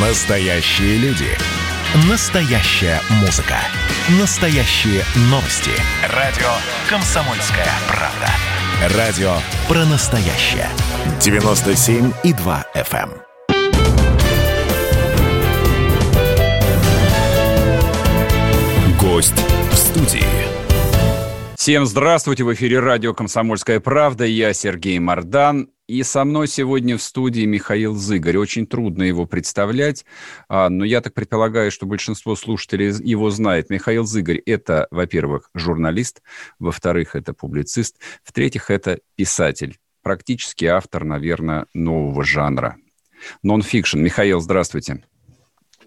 Настоящие 0.00 0.96
люди. 0.98 1.26
Настоящая 2.08 3.00
музыка. 3.20 3.56
Настоящие 4.20 5.02
новости. 5.22 5.72
Радио 6.14 6.46
«Комсомольская 6.88 7.66
правда». 7.88 8.96
Радио 8.96 9.32
про 9.66 9.84
настоящее. 9.86 10.68
97,2 11.18 12.64
FM. 12.76 13.10
эм. 18.78 18.98
Гость 19.00 19.34
в 19.72 19.74
студии. 19.74 20.22
Всем 21.56 21.86
здравствуйте! 21.86 22.44
В 22.44 22.54
эфире 22.54 22.78
радио 22.78 23.14
«Комсомольская 23.14 23.80
правда». 23.80 24.24
Я 24.24 24.52
Сергей 24.52 25.00
Мордан. 25.00 25.70
И 25.88 26.02
со 26.02 26.22
мной 26.24 26.48
сегодня 26.48 26.98
в 26.98 27.02
студии 27.02 27.46
Михаил 27.46 27.94
Зыгорь. 27.94 28.36
Очень 28.36 28.66
трудно 28.66 29.04
его 29.04 29.24
представлять, 29.24 30.04
а, 30.46 30.68
но 30.68 30.84
я 30.84 31.00
так 31.00 31.14
предполагаю, 31.14 31.70
что 31.70 31.86
большинство 31.86 32.36
слушателей 32.36 32.92
его 33.02 33.30
знает. 33.30 33.70
Михаил 33.70 34.04
Зыгарь– 34.04 34.36
это, 34.46 34.86
во-первых, 34.90 35.48
журналист, 35.54 36.22
во-вторых, 36.58 37.16
это 37.16 37.32
публицист, 37.32 37.96
в-третьих, 38.22 38.70
это 38.70 39.00
писатель, 39.16 39.78
практически 40.02 40.66
автор, 40.66 41.04
наверное, 41.04 41.64
нового 41.72 42.22
жанра. 42.22 42.76
Нон-фикшн. 43.42 43.98
Михаил, 43.98 44.40
здравствуйте. 44.40 45.02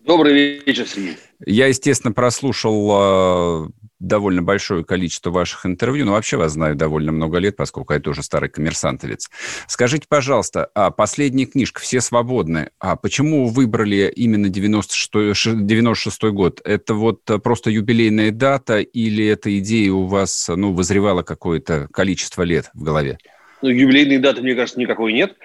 Добрый 0.05 0.61
вечер, 0.65 0.87
Сергей. 0.87 1.17
Я, 1.45 1.67
естественно, 1.67 2.11
прослушал 2.11 3.65
э, 3.65 3.69
довольно 3.99 4.41
большое 4.41 4.83
количество 4.83 5.29
ваших 5.29 5.65
интервью, 5.65 6.05
но 6.05 6.13
вообще 6.13 6.37
вас 6.37 6.53
знаю 6.53 6.75
довольно 6.75 7.11
много 7.11 7.37
лет, 7.37 7.55
поскольку 7.55 7.93
я 7.93 7.99
тоже 7.99 8.23
старый 8.23 8.49
коммерсантовец. 8.49 9.29
Скажите, 9.67 10.05
пожалуйста, 10.09 10.69
а 10.73 10.91
последняя 10.91 11.45
книжка 11.45 11.81
«Все 11.81 12.01
свободны», 12.01 12.71
а 12.79 12.95
почему 12.95 13.45
вы 13.45 13.61
выбрали 13.61 14.11
именно 14.15 14.49
96, 14.49 15.65
96 15.65 16.23
год? 16.25 16.61
Это 16.63 16.95
вот 16.95 17.23
просто 17.43 17.69
юбилейная 17.69 18.31
дата 18.31 18.79
или 18.79 19.25
эта 19.25 19.57
идея 19.59 19.93
у 19.93 20.07
вас 20.07 20.49
ну, 20.49 20.73
вызревала 20.73 21.21
какое-то 21.21 21.87
количество 21.91 22.41
лет 22.41 22.71
в 22.73 22.83
голове? 22.83 23.19
Ну, 23.61 23.69
юбилейной 23.69 24.17
даты, 24.17 24.41
мне 24.41 24.55
кажется, 24.55 24.79
никакой 24.79 25.13
нет. 25.13 25.35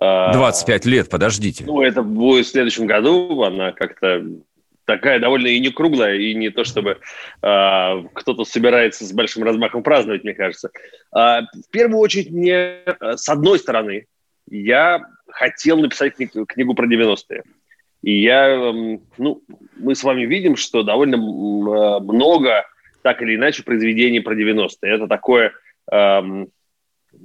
25 0.00 0.86
а, 0.86 0.88
лет, 0.88 1.08
подождите. 1.08 1.64
Ну, 1.64 1.82
это 1.82 2.02
будет 2.02 2.46
в 2.46 2.50
следующем 2.50 2.86
году. 2.86 3.42
Она 3.42 3.72
как-то 3.72 4.24
такая 4.84 5.18
довольно 5.18 5.46
и 5.46 5.60
не 5.60 5.70
круглая, 5.70 6.16
и 6.16 6.34
не 6.34 6.50
то, 6.50 6.64
чтобы 6.64 6.98
э, 7.42 8.02
кто-то 8.12 8.44
собирается 8.44 9.04
с 9.04 9.12
большим 9.12 9.44
размахом 9.44 9.82
праздновать, 9.82 10.24
мне 10.24 10.34
кажется. 10.34 10.70
Э, 11.14 11.42
в 11.42 11.70
первую 11.70 12.00
очередь, 12.00 12.30
мне, 12.30 12.80
с 13.00 13.28
одной 13.28 13.58
стороны, 13.58 14.06
я 14.50 15.00
хотел 15.28 15.78
написать 15.78 16.16
книгу, 16.16 16.44
книгу 16.46 16.74
про 16.74 16.86
90-е. 16.86 17.44
И 18.02 18.22
я, 18.22 18.48
э, 18.48 18.98
ну, 19.16 19.42
мы 19.76 19.94
с 19.94 20.04
вами 20.04 20.26
видим, 20.26 20.56
что 20.56 20.82
довольно 20.82 21.16
э, 21.16 22.00
много, 22.00 22.66
так 23.02 23.22
или 23.22 23.36
иначе, 23.36 23.62
произведений 23.62 24.20
про 24.20 24.34
90-е. 24.34 24.94
Это 24.94 25.06
такое... 25.06 25.52
Э, 25.90 26.20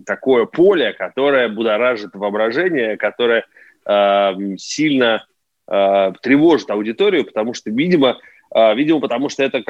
такое 0.06 0.46
поле, 0.46 0.94
которое 0.94 1.50
будоражит 1.50 2.14
воображение, 2.14 2.98
которое 2.98 3.46
э, 3.86 4.34
сильно 4.58 5.26
э, 5.68 6.12
тревожит 6.22 6.70
аудиторию, 6.72 7.26
потому 7.26 7.54
что, 7.54 7.70
видимо, 7.70 8.20
э, 8.54 8.76
видимо, 8.76 9.00
потому 9.00 9.30
что 9.30 9.44
это 9.44 9.62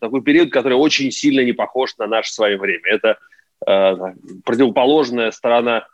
такой 0.00 0.22
период, 0.22 0.52
который 0.52 0.74
очень 0.74 1.10
сильно 1.10 1.40
не 1.44 1.52
похож 1.52 1.96
на 1.98 2.06
наше 2.06 2.32
с 2.32 2.38
вами 2.38 2.56
время. 2.56 2.84
Это 2.84 3.18
противоположная 4.44 5.32
сторона 5.32 5.88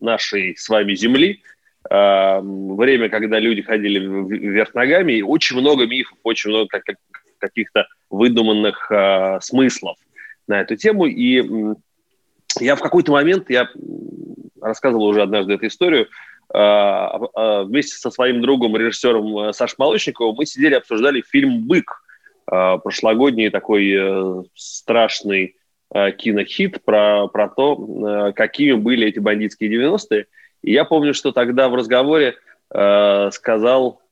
нашей 0.00 0.56
с 0.56 0.68
вами 0.68 0.94
Земли, 0.94 1.44
время, 1.88 3.08
когда 3.08 3.38
люди 3.38 3.62
ходили 3.62 4.00
вверх 4.00 4.74
ногами, 4.74 5.12
и 5.12 5.22
очень 5.22 5.58
много 5.58 5.86
мифов, 5.86 6.18
очень 6.24 6.50
много 6.50 6.66
как, 6.66 6.96
каких-то 7.38 7.86
выдуманных 8.10 8.90
смыслов 9.42 9.96
на 10.48 10.60
эту 10.60 10.74
тему, 10.74 11.06
и 11.06 11.76
я 12.60 12.76
в 12.76 12.80
какой-то 12.80 13.12
момент, 13.12 13.50
я 13.50 13.68
рассказывал 14.60 15.04
уже 15.04 15.22
однажды 15.22 15.54
эту 15.54 15.66
историю, 15.66 16.08
а, 16.52 17.18
а, 17.34 17.62
вместе 17.64 17.96
со 17.96 18.10
своим 18.10 18.40
другом, 18.40 18.76
режиссером 18.76 19.38
э, 19.38 19.52
Сашей 19.52 19.74
Молочниковым, 19.78 20.34
мы 20.36 20.46
сидели, 20.46 20.74
обсуждали 20.74 21.20
фильм 21.20 21.66
«Бык», 21.66 22.02
а, 22.46 22.78
прошлогодний 22.78 23.50
такой 23.50 23.92
э, 23.94 24.42
страшный 24.54 25.56
э, 25.94 26.12
кинохит 26.12 26.82
про, 26.84 27.28
про 27.28 27.48
то, 27.48 28.32
какими 28.34 28.72
были 28.72 29.06
эти 29.06 29.18
бандитские 29.18 29.70
90-е. 29.70 30.26
И 30.62 30.72
я 30.72 30.84
помню, 30.84 31.12
что 31.12 31.32
тогда 31.32 31.68
в 31.68 31.74
разговоре 31.74 32.36
сказал 32.70 34.02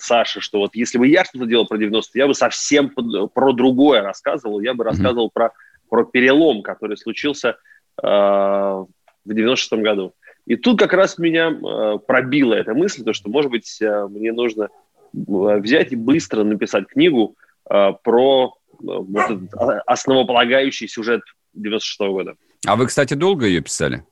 Саша, 0.00 0.40
что 0.40 0.60
вот 0.60 0.74
если 0.74 0.96
бы 0.96 1.06
я 1.06 1.24
что-то 1.26 1.44
делал 1.44 1.66
про 1.66 1.76
90-е, 1.76 2.02
я 2.14 2.26
бы 2.26 2.34
совсем 2.34 2.88
про 2.88 3.52
другое 3.52 4.00
рассказывал, 4.00 4.60
я 4.60 4.72
бы 4.72 4.84
рассказывал 4.84 5.26
mm-hmm. 5.26 5.34
про, 5.34 5.52
про 5.90 6.04
перелом, 6.04 6.62
который 6.62 6.96
случился 6.96 7.56
Э, 7.56 7.75
в 8.02 8.88
96 9.24 9.72
году. 9.82 10.14
И 10.46 10.56
тут 10.56 10.78
как 10.78 10.92
раз 10.92 11.18
меня 11.18 11.50
э, 11.50 11.98
пробила 12.06 12.54
эта 12.54 12.74
мысль, 12.74 13.02
то, 13.02 13.12
что, 13.12 13.28
может 13.30 13.50
быть, 13.50 13.80
э, 13.80 14.06
мне 14.08 14.32
нужно 14.32 14.68
взять 15.12 15.92
и 15.92 15.96
быстро 15.96 16.44
написать 16.44 16.88
книгу 16.88 17.36
про 17.64 18.54
вот, 18.78 19.40
основополагающий 19.86 20.88
сюжет 20.88 21.22
96 21.54 22.00
-го 22.00 22.12
года. 22.12 22.34
А 22.66 22.76
вы, 22.76 22.86
кстати, 22.86 23.14
долго 23.14 23.46
ее 23.46 23.62
писали? 23.62 24.04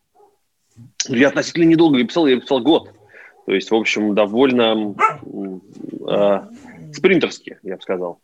Я 1.09 1.29
относительно 1.29 1.65
недолго 1.65 1.99
ее 1.99 2.07
писал, 2.07 2.27
я 2.27 2.41
писал 2.41 2.61
год. 2.61 2.91
То 3.47 3.53
есть, 3.53 3.71
в 3.71 3.75
общем, 3.75 4.15
довольно 4.15 4.95
э, 6.09 6.41
спринтерски, 6.93 7.59
я 7.63 7.77
бы 7.77 7.83
сказал. 7.83 8.21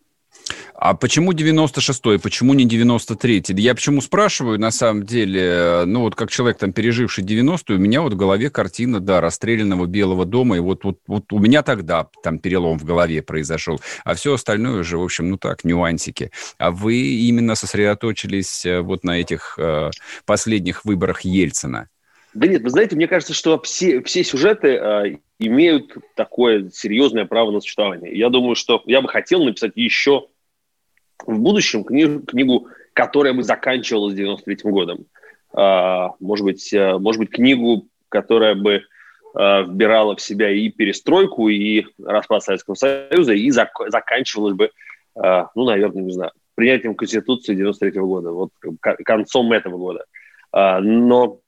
А 0.74 0.94
почему 0.94 1.32
96-й, 1.32 2.18
почему 2.18 2.54
не 2.54 2.66
93-й? 2.66 3.60
Я 3.60 3.74
почему 3.74 4.00
спрашиваю, 4.00 4.58
на 4.58 4.70
самом 4.70 5.04
деле, 5.04 5.84
ну 5.86 6.00
вот 6.00 6.14
как 6.14 6.30
человек, 6.30 6.58
там, 6.58 6.72
переживший 6.72 7.24
90-ю, 7.24 7.76
у 7.76 7.78
меня 7.78 8.02
вот 8.02 8.14
в 8.14 8.16
голове 8.16 8.50
картина, 8.50 9.00
да, 9.00 9.20
расстрелянного 9.20 9.86
Белого 9.86 10.24
дома, 10.24 10.56
и 10.56 10.60
вот, 10.60 10.84
вот, 10.84 10.98
вот 11.06 11.32
у 11.32 11.38
меня 11.38 11.62
тогда 11.62 12.08
там 12.22 12.38
перелом 12.38 12.78
в 12.78 12.84
голове 12.84 13.22
произошел, 13.22 13.80
а 14.04 14.14
все 14.14 14.34
остальное 14.34 14.80
уже, 14.80 14.98
в 14.98 15.02
общем, 15.02 15.30
ну 15.30 15.36
так, 15.36 15.64
нюансики. 15.64 16.30
А 16.58 16.70
вы 16.70 16.96
именно 16.96 17.54
сосредоточились 17.54 18.64
э, 18.64 18.80
вот 18.80 19.04
на 19.04 19.20
этих 19.20 19.58
э, 19.58 19.90
последних 20.24 20.84
выборах 20.84 21.22
Ельцина? 21.22 21.88
Да 22.32 22.46
нет, 22.46 22.62
вы 22.62 22.70
знаете, 22.70 22.94
мне 22.94 23.08
кажется, 23.08 23.34
что 23.34 23.60
все, 23.60 24.02
все 24.02 24.22
сюжеты 24.22 24.68
э, 24.68 25.16
имеют 25.38 25.96
такое 26.14 26.70
серьезное 26.70 27.24
право 27.24 27.50
на 27.50 27.60
существование. 27.60 28.16
Я 28.16 28.28
думаю, 28.28 28.54
что 28.54 28.82
я 28.86 29.00
бы 29.00 29.08
хотел 29.08 29.42
написать 29.42 29.72
еще 29.74 30.26
в 31.26 31.38
будущем 31.38 31.84
книгу, 31.84 32.20
книгу 32.26 32.68
которая 32.92 33.32
бы 33.32 33.42
заканчивалась 33.42 34.14
93 34.14 34.70
годом. 34.70 35.06
А, 35.52 36.10
может 36.20 36.44
быть, 36.44 36.72
а, 36.74 36.98
может 36.98 37.20
быть, 37.20 37.30
книгу, 37.30 37.86
которая 38.08 38.54
бы 38.54 38.82
а, 39.34 39.62
вбирала 39.62 40.16
в 40.16 40.20
себя 40.20 40.50
и 40.50 40.68
перестройку, 40.68 41.48
и 41.48 41.86
распад 42.04 42.42
Советского 42.42 42.74
Союза, 42.74 43.32
и 43.32 43.48
зак- 43.50 43.88
заканчивалась 43.88 44.54
бы, 44.54 44.70
а, 45.16 45.48
ну, 45.54 45.64
наверное, 45.64 46.02
не 46.02 46.12
знаю, 46.12 46.32
принятием 46.54 46.94
Конституции 46.94 47.54
93 47.54 48.00
года, 48.00 48.30
вот 48.30 48.50
концом 48.80 49.52
этого 49.52 49.76
года. 49.76 50.04
А, 50.52 50.80
но, 50.80 51.40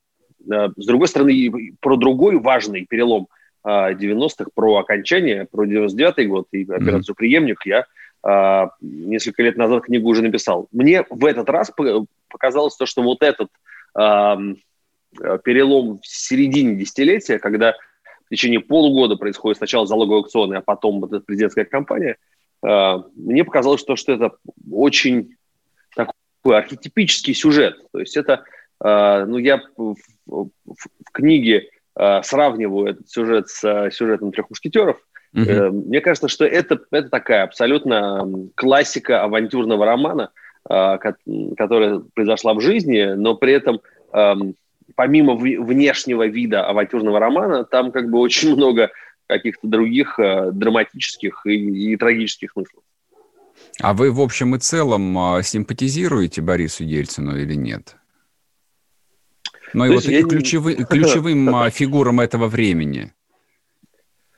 с 0.45 0.87
другой 0.87 1.09
стороны, 1.09 1.53
про 1.81 1.97
другой 1.97 2.39
важный 2.39 2.87
перелом 2.87 3.29
90-х, 3.65 4.47
про 4.55 4.79
окончание, 4.79 5.47
про 5.49 5.67
99 5.67 6.29
год 6.29 6.49
и 6.51 6.63
операцию 6.63 7.15
«Преемник» 7.15 7.65
я 7.65 7.85
несколько 8.25 9.43
лет 9.43 9.57
назад 9.57 9.85
книгу 9.85 10.09
уже 10.09 10.23
написал. 10.23 10.69
Мне 10.71 11.05
в 11.11 11.25
этот 11.25 11.49
раз 11.49 11.73
показалось 12.29 12.77
то, 12.77 12.87
что 12.87 13.03
вот 13.03 13.23
этот 13.23 13.49
э, 13.99 14.37
перелом 15.45 15.99
в 16.01 16.07
середине 16.07 16.77
десятилетия, 16.77 17.39
когда 17.39 17.75
в 18.27 18.31
течение 18.31 18.61
полугода 18.61 19.17
происходит 19.17 19.59
сначала 19.59 19.87
залоговый 19.87 20.21
аукцион, 20.21 20.55
а 20.55 20.61
потом 20.61 21.01
вот 21.01 21.13
эта 21.13 21.25
президентская 21.25 21.65
кампания, 21.65 22.17
э, 22.65 22.95
мне 23.17 23.45
показалось, 23.45 23.81
что, 23.81 23.97
что 23.97 24.13
это 24.13 24.37
очень 24.71 25.35
такой 25.95 26.57
архетипический 26.57 27.35
сюжет. 27.35 27.77
То 27.93 27.99
есть 27.99 28.17
это, 28.17 28.45
э, 28.85 29.25
ну, 29.27 29.39
я 29.39 29.63
в, 29.77 29.97
в, 30.27 30.49
в 30.67 31.13
книге 31.13 31.69
сравниваю 31.95 32.87
этот 32.87 33.11
сюжет 33.11 33.51
с 33.51 33.91
сюжетом 33.91 34.33
«Трех 34.33 34.49
мушкетеров», 34.49 34.99
Uh-huh. 35.35 35.71
Мне 35.71 36.01
кажется, 36.01 36.29
что 36.29 36.45
это, 36.45 36.79
это 36.91 37.09
такая 37.09 37.45
абсолютно 37.45 38.29
классика 38.55 39.23
авантюрного 39.23 39.87
романа, 39.87 40.31
а, 40.69 40.99
которая 40.99 42.03
произошла 42.15 42.55
в 42.55 42.61
жизни, 42.61 43.15
но 43.15 43.35
при 43.35 43.55
этом 43.55 43.81
помимо 44.95 45.35
внешнего 45.35 46.27
вида 46.27 46.67
авантюрного 46.67 47.19
романа, 47.19 47.65
там 47.65 47.93
как 47.93 48.11
бы 48.11 48.19
очень 48.19 48.55
много 48.57 48.91
каких-то 49.27 49.67
других 49.67 50.19
а, 50.19 50.51
драматических 50.51 51.47
и, 51.47 51.93
и 51.93 51.97
трагических 51.97 52.53
смыслов. 52.53 52.83
А 53.81 53.95
вы 53.95 54.13
в 54.13 54.21
общем 54.21 54.55
и 54.55 54.59
целом 54.59 55.43
симпатизируете 55.43 56.43
Борису 56.43 56.85
Ельцину 56.85 57.39
или 57.39 57.55
нет? 57.55 57.97
Ну 59.73 59.87
и 59.87 59.91
вот 59.91 60.05
я... 60.05 60.23
ключевым, 60.29 60.85
ключевым 60.85 61.71
фигурам 61.71 62.21
этого 62.21 62.49
времени. 62.49 63.13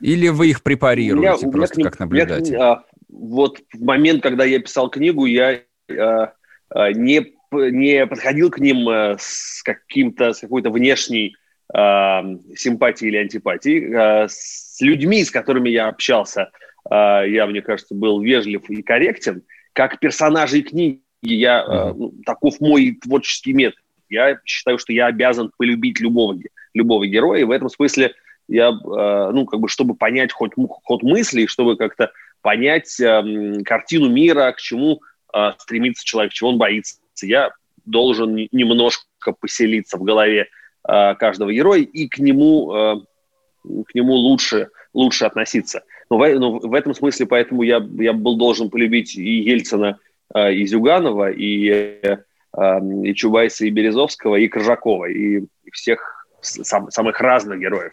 Или 0.00 0.28
вы 0.28 0.50
их 0.50 0.62
препарируете 0.62 1.46
меня, 1.46 1.52
просто 1.52 1.78
меня, 1.78 1.90
как 1.90 2.00
наблюдатель? 2.00 2.54
Меня, 2.54 2.72
а, 2.72 2.84
вот 3.08 3.60
в 3.72 3.82
момент, 3.82 4.22
когда 4.22 4.44
я 4.44 4.58
писал 4.60 4.90
книгу, 4.90 5.26
я 5.26 5.60
а, 5.90 6.32
а, 6.70 6.92
не, 6.92 7.34
не 7.52 8.06
подходил 8.06 8.50
к 8.50 8.58
ним 8.58 8.88
с 9.18 9.62
каким-то, 9.62 10.32
с 10.32 10.40
какой-то 10.40 10.70
внешней 10.70 11.36
а, 11.72 12.22
симпатией 12.54 13.10
или 13.10 13.16
антипатией. 13.18 13.94
А, 13.94 14.26
с 14.28 14.80
людьми, 14.80 15.24
с 15.24 15.30
которыми 15.30 15.70
я 15.70 15.88
общался, 15.88 16.50
а, 16.88 17.22
я, 17.22 17.46
мне 17.46 17.62
кажется, 17.62 17.94
был 17.94 18.20
вежлив 18.20 18.68
и 18.68 18.82
корректен. 18.82 19.42
Как 19.72 19.98
персонажей 19.98 20.62
книги 20.62 21.00
я, 21.22 21.64
mm-hmm. 21.64 22.22
таков 22.26 22.60
мой 22.60 22.98
творческий 23.02 23.54
метод. 23.54 23.80
Я 24.10 24.38
считаю, 24.44 24.78
что 24.78 24.92
я 24.92 25.06
обязан 25.06 25.50
полюбить 25.56 26.00
любого, 26.00 26.38
любого 26.74 27.06
героя, 27.06 27.40
и 27.40 27.44
в 27.44 27.50
этом 27.50 27.68
смысле 27.70 28.12
я, 28.48 28.72
ну, 28.72 29.46
как 29.46 29.60
бы, 29.60 29.68
чтобы 29.68 29.94
понять 29.94 30.32
хоть 30.32 30.52
ход 30.84 31.02
мыслей, 31.02 31.46
чтобы 31.46 31.76
как-то 31.76 32.10
понять 32.44 33.00
э, 33.00 33.62
картину 33.64 34.10
мира, 34.10 34.52
к 34.52 34.60
чему 34.60 35.00
э, 35.34 35.52
стремится 35.58 36.04
человек, 36.04 36.34
чего 36.34 36.50
он 36.50 36.58
боится. 36.58 36.96
Я 37.22 37.52
должен 37.86 38.36
немножко 38.52 39.32
поселиться 39.32 39.96
в 39.96 40.02
голове 40.02 40.48
э, 40.86 41.14
каждого 41.14 41.52
героя 41.52 41.80
и 41.80 42.06
к 42.06 42.18
нему, 42.18 42.74
э, 42.74 42.94
к 43.86 43.94
нему 43.94 44.12
лучше, 44.12 44.68
лучше 44.92 45.24
относиться. 45.24 45.84
Но 46.10 46.18
в, 46.18 46.38
но 46.38 46.58
в 46.58 46.74
этом 46.74 46.94
смысле 46.94 47.24
поэтому 47.24 47.62
я, 47.62 47.82
я 47.98 48.12
был 48.12 48.36
должен 48.36 48.68
полюбить 48.68 49.16
и 49.16 49.40
Ельцина, 49.40 49.98
э, 50.34 50.52
и 50.52 50.66
Зюганова, 50.66 51.30
и, 51.30 51.68
э, 51.70 52.18
и 53.04 53.14
Чубайса, 53.14 53.64
и 53.64 53.70
Березовского, 53.70 54.36
и 54.36 54.48
Крыжакова, 54.48 55.06
и 55.06 55.46
всех 55.72 56.23
сам, 56.44 56.90
самых 56.90 57.20
разных 57.20 57.58
героев. 57.60 57.92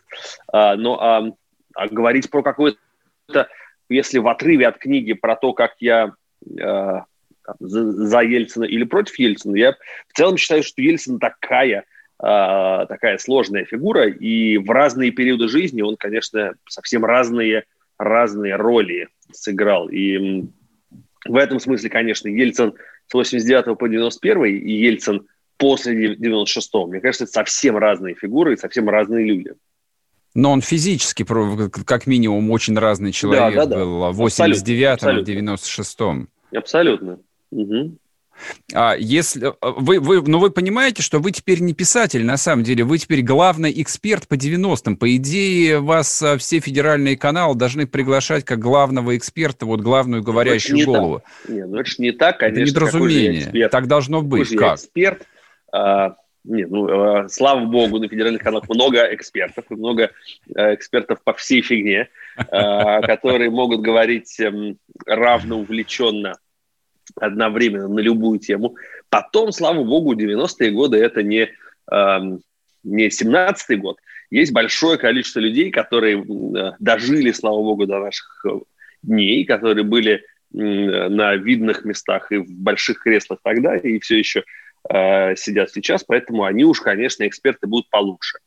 А, 0.51 0.75
но 0.75 1.00
а, 1.01 1.31
а 1.74 1.88
говорить 1.88 2.30
про 2.30 2.44
какое-то 2.44 2.77
если 3.92 4.19
в 4.19 4.27
отрыве 4.27 4.68
от 4.68 4.77
книги 4.77 5.13
про 5.13 5.36
то, 5.36 5.53
как 5.53 5.75
я 5.80 6.13
э, 6.59 7.00
за 7.59 8.21
Ельцина 8.21 8.63
или 8.63 8.83
против 8.83 9.19
Ельцина, 9.19 9.56
я 9.56 9.74
в 10.07 10.13
целом 10.13 10.38
считаю, 10.38 10.63
что 10.63 10.81
Ельцин 10.81 11.19
такая, 11.19 11.83
э, 12.24 12.86
такая 12.88 13.18
сложная 13.18 13.65
фигура, 13.65 14.07
и 14.07 14.57
в 14.57 14.69
разные 14.69 15.12
периоды 15.12 15.47
жизни 15.50 15.81
он, 15.81 15.97
конечно, 15.97 16.54
совсем 16.68 17.04
разные, 17.04 17.65
разные 17.97 18.56
роли 18.56 19.09
сыграл. 19.31 19.89
И 19.89 20.45
в 21.25 21.36
этом 21.36 21.59
смысле, 21.59 21.89
конечно, 21.89 22.30
Ельцин 22.30 22.74
с 23.07 23.13
89 23.13 23.77
по 23.77 23.88
91 23.88 24.45
и 24.45 24.71
Ельцин 24.71 25.27
после 25.61 26.15
96 26.15 26.73
мне 26.87 26.99
кажется, 26.99 27.25
это 27.25 27.33
совсем 27.33 27.77
разные 27.77 28.15
фигуры 28.15 28.55
и 28.55 28.57
совсем 28.57 28.89
разные 28.89 29.25
люди. 29.25 29.51
Но 30.33 30.51
он 30.51 30.61
физически, 30.61 31.23
как 31.85 32.07
минимум, 32.07 32.49
очень 32.51 32.77
разный 32.77 33.11
человек 33.11 33.53
да, 33.53 33.65
да, 33.65 33.65
да. 33.65 33.75
был 33.75 34.11
в 34.11 34.21
89-м, 34.21 35.23
в 35.23 35.27
96-м. 35.27 36.29
Абсолютно. 36.53 37.19
Угу. 37.51 37.97
А 38.73 38.95
если 38.97 39.53
а, 39.61 39.71
вы, 39.71 39.99
вы, 39.99 40.23
но 40.23 40.39
вы 40.39 40.49
понимаете, 40.49 41.03
что 41.03 41.19
вы 41.19 41.31
теперь 41.31 41.59
не 41.59 41.73
писатель, 41.73 42.25
на 42.25 42.37
самом 42.37 42.63
деле, 42.63 42.83
вы 42.83 42.97
теперь 42.97 43.21
главный 43.21 43.71
эксперт 43.81 44.27
по 44.27 44.33
90-м. 44.33 44.97
По 44.97 45.15
идее, 45.15 45.79
вас 45.79 46.23
а, 46.23 46.37
все 46.37 46.59
федеральные 46.59 47.17
каналы 47.17 47.55
должны 47.55 47.85
приглашать 47.85 48.43
как 48.45 48.57
главного 48.57 49.15
эксперта, 49.15 49.67
вот 49.67 49.81
главную 49.81 50.23
говорящую 50.23 50.77
не 50.77 50.85
голову. 50.85 51.21
Так. 51.43 51.55
Не, 51.55 51.65
ну 51.67 51.77
это 51.77 51.89
же 51.89 51.95
не 51.99 52.13
так, 52.13 52.39
конечно. 52.39 52.61
Это 52.61 52.71
недоразумение. 52.71 53.69
Так 53.69 53.87
должно 53.87 54.21
быть. 54.23 54.49
Какой 54.49 54.57
как? 54.57 54.75
эксперт. 54.77 55.27
А, 55.71 56.15
нет, 56.44 56.71
ну, 56.71 56.88
э, 57.23 57.29
слава 57.29 57.65
богу, 57.65 58.00
на 58.00 58.07
федеральных 58.07 58.41
каналах 58.41 58.68
много 58.68 59.13
экспертов, 59.13 59.65
много 59.69 60.12
э, 60.56 60.73
экспертов 60.73 61.23
по 61.23 61.33
всей 61.33 61.62
фигне, 61.62 62.09
э, 62.38 63.01
которые 63.01 63.51
могут 63.51 63.81
говорить 63.81 64.39
э, 64.39 64.75
равно 65.06 65.59
увлеченно 65.59 66.38
одновременно 67.15 67.88
на 67.88 68.00
любую 68.00 68.39
тему. 68.39 68.75
Потом, 69.09 69.51
слава 69.51 69.83
богу, 69.83 70.15
90-е 70.15 70.71
годы 70.71 70.97
это 70.97 71.21
не, 71.21 71.50
э, 71.91 72.19
не 72.83 73.07
17-й 73.07 73.75
год. 73.75 74.00
Есть 74.31 74.51
большое 74.51 74.97
количество 74.97 75.39
людей, 75.39 75.69
которые 75.69 76.21
э, 76.21 76.71
дожили, 76.79 77.31
слава 77.31 77.57
богу, 77.57 77.85
до 77.85 78.00
наших 78.00 78.45
э, 78.45 78.59
дней, 79.03 79.45
которые 79.45 79.83
были 79.83 80.25
на 80.53 81.38
видных 81.38 81.85
местах 81.85 82.29
и 82.33 82.38
в 82.38 82.51
больших 82.51 83.00
креслах 83.00 83.39
тогда, 83.41 83.77
и 83.77 84.00
все 84.00 84.19
еще 84.19 84.44
э, 84.89 85.36
сидят 85.36 85.72
сейчас, 85.72 86.04
поэтому 86.04 86.44
они 86.44 86.63
уж, 86.63 86.81
конечно, 86.81 87.28
эксперты 87.28 87.68
будут 87.68 87.89
получше. 87.89 88.39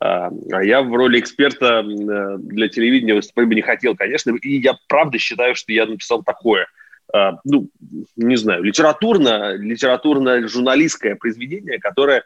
А, 0.00 0.30
а 0.50 0.64
я 0.64 0.82
в 0.82 0.92
роли 0.94 1.20
эксперта 1.20 1.84
э, 1.84 2.38
для 2.38 2.68
телевидения 2.68 3.14
выступать 3.14 3.46
бы 3.46 3.54
не 3.54 3.62
хотел, 3.62 3.94
конечно, 3.94 4.34
и 4.40 4.56
я 4.58 4.76
правда 4.88 5.18
считаю, 5.18 5.54
что 5.54 5.72
я 5.72 5.86
написал 5.86 6.22
такое, 6.22 6.66
э, 7.14 7.30
ну, 7.44 7.68
не 8.16 8.36
знаю, 8.36 8.62
литературно, 8.62 9.54
литературно-журналистское 9.56 11.16
произведение, 11.16 11.78
которое 11.78 12.24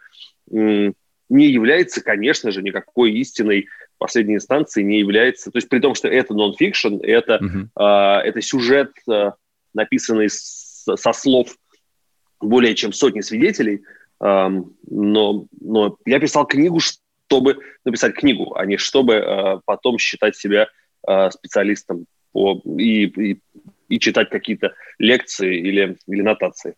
не 0.49 1.49
является, 1.49 2.03
конечно 2.03 2.53
же, 2.53 2.63
никакой 2.63 3.13
истиной 3.15 3.67
последней 3.99 4.37
инстанции, 4.37 4.83
не 4.83 5.01
является, 5.01 5.51
то 5.51 5.59
есть 5.59 5.69
при 5.69 5.81
том, 5.81 5.97
что 5.97 6.07
это 6.07 6.35
нон-фикшн, 6.35 6.99
это, 7.03 7.41
uh-huh. 7.43 8.21
это 8.21 8.41
сюжет, 8.43 8.93
написанный 9.75 10.29
со 10.31 11.13
слов 11.13 11.49
более 12.41 12.75
чем 12.75 12.93
сотни 12.93 13.21
свидетелей, 13.21 13.83
но, 14.19 15.47
но 15.61 15.97
я 16.07 16.21
писал 16.21 16.47
книгу, 16.47 16.81
чтобы 17.27 17.59
написать 17.85 18.15
книгу, 18.15 18.55
а 18.55 18.65
не 18.65 18.77
чтобы 18.77 19.15
э, 19.15 19.61
потом 19.65 19.99
считать 19.99 20.37
себя 20.37 20.69
э, 21.07 21.31
специалистом 21.31 22.07
по, 22.33 22.63
и, 22.79 23.07
и, 23.07 23.41
и 23.89 23.99
читать 23.99 24.31
какие-то 24.31 24.75
лекции 24.99 25.59
или, 25.59 25.99
или 26.07 26.23
нотации. 26.23 26.75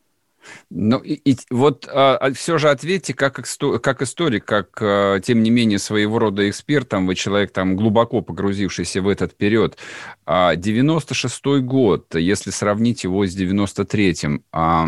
Ну, 0.70 0.98
и, 0.98 1.14
и 1.14 1.36
вот 1.50 1.88
а, 1.92 2.16
а 2.16 2.32
все 2.32 2.58
же 2.58 2.70
ответьте, 2.70 3.12
как, 3.12 3.40
как 3.82 4.02
историк, 4.02 4.44
как, 4.44 4.78
а, 4.80 5.18
тем 5.20 5.42
не 5.42 5.50
менее, 5.50 5.78
своего 5.78 6.18
рода 6.18 6.48
эксперт, 6.48 6.88
там, 6.88 7.06
вы 7.06 7.16
человек, 7.16 7.52
там, 7.52 7.76
глубоко 7.76 8.22
погрузившийся 8.22 9.02
в 9.02 9.08
этот 9.08 9.36
период. 9.36 9.76
А, 10.24 10.54
96-й 10.54 11.60
год, 11.60 12.14
если 12.14 12.50
сравнить 12.50 13.04
его 13.04 13.26
с 13.26 13.36
93-м, 13.36 14.44
а, 14.52 14.86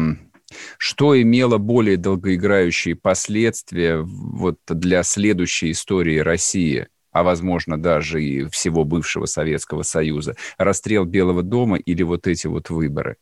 что 0.78 1.20
имело 1.20 1.58
более 1.58 1.96
долгоиграющие 1.96 2.94
последствия 2.94 3.98
вот 4.00 4.58
для 4.68 5.02
следующей 5.02 5.72
истории 5.72 6.18
России, 6.18 6.88
а 7.12 7.22
возможно 7.22 7.80
даже 7.80 8.22
и 8.22 8.48
всего 8.48 8.84
бывшего 8.84 9.26
Советского 9.26 9.82
Союза? 9.82 10.36
Расстрел 10.58 11.04
Белого 11.04 11.42
дома 11.42 11.76
или 11.76 12.02
вот 12.02 12.26
эти 12.26 12.46
вот 12.46 12.70
выборы? 12.70 13.16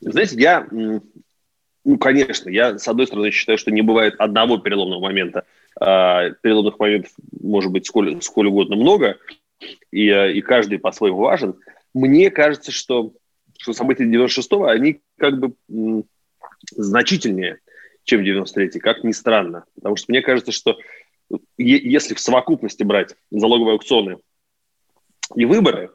Знаете, 0.00 0.36
я, 0.38 0.66
ну, 0.70 1.98
конечно, 1.98 2.50
я, 2.50 2.78
с 2.78 2.86
одной 2.88 3.06
стороны, 3.06 3.30
считаю, 3.30 3.58
что 3.58 3.70
не 3.70 3.82
бывает 3.82 4.14
одного 4.18 4.58
переломного 4.58 5.00
момента. 5.00 5.44
А, 5.78 6.30
переломных 6.30 6.78
моментов 6.78 7.12
может 7.40 7.70
быть 7.70 7.86
сколь, 7.86 8.20
сколь 8.22 8.46
угодно 8.46 8.76
много, 8.76 9.18
и, 9.90 10.08
и 10.08 10.40
каждый 10.42 10.78
по-своему 10.78 11.18
важен. 11.18 11.54
Мне 11.94 12.30
кажется, 12.30 12.72
что 12.72 13.12
что 13.58 13.72
события 13.72 14.04
96-го, 14.04 14.66
они 14.66 15.00
как 15.18 15.38
бы 15.38 15.54
значительнее, 16.70 17.58
чем 18.04 18.22
93-й, 18.22 18.80
как 18.80 19.04
ни 19.04 19.12
странно. 19.12 19.64
Потому 19.74 19.96
что 19.96 20.06
мне 20.08 20.22
кажется, 20.22 20.52
что 20.52 20.78
если 21.58 22.14
в 22.14 22.20
совокупности 22.20 22.82
брать 22.82 23.16
залоговые 23.30 23.74
аукционы 23.74 24.18
и 25.34 25.44
выборы, 25.44 25.90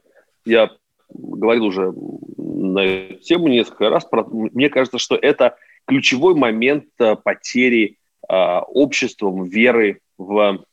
я 0.46 0.72
говорил 1.10 1.66
уже 1.66 1.94
на 2.38 2.80
эту 2.80 3.22
тему 3.22 3.48
несколько 3.48 3.90
раз, 3.90 4.08
мне 4.32 4.70
кажется, 4.70 4.98
что 4.98 5.16
это 5.16 5.56
ключевой 5.86 6.36
момент 6.36 6.86
э, 7.00 7.16
потери 7.16 7.98
э, 8.30 8.34
обществом 8.34 9.46
веры 9.46 10.00
в, 10.18 10.64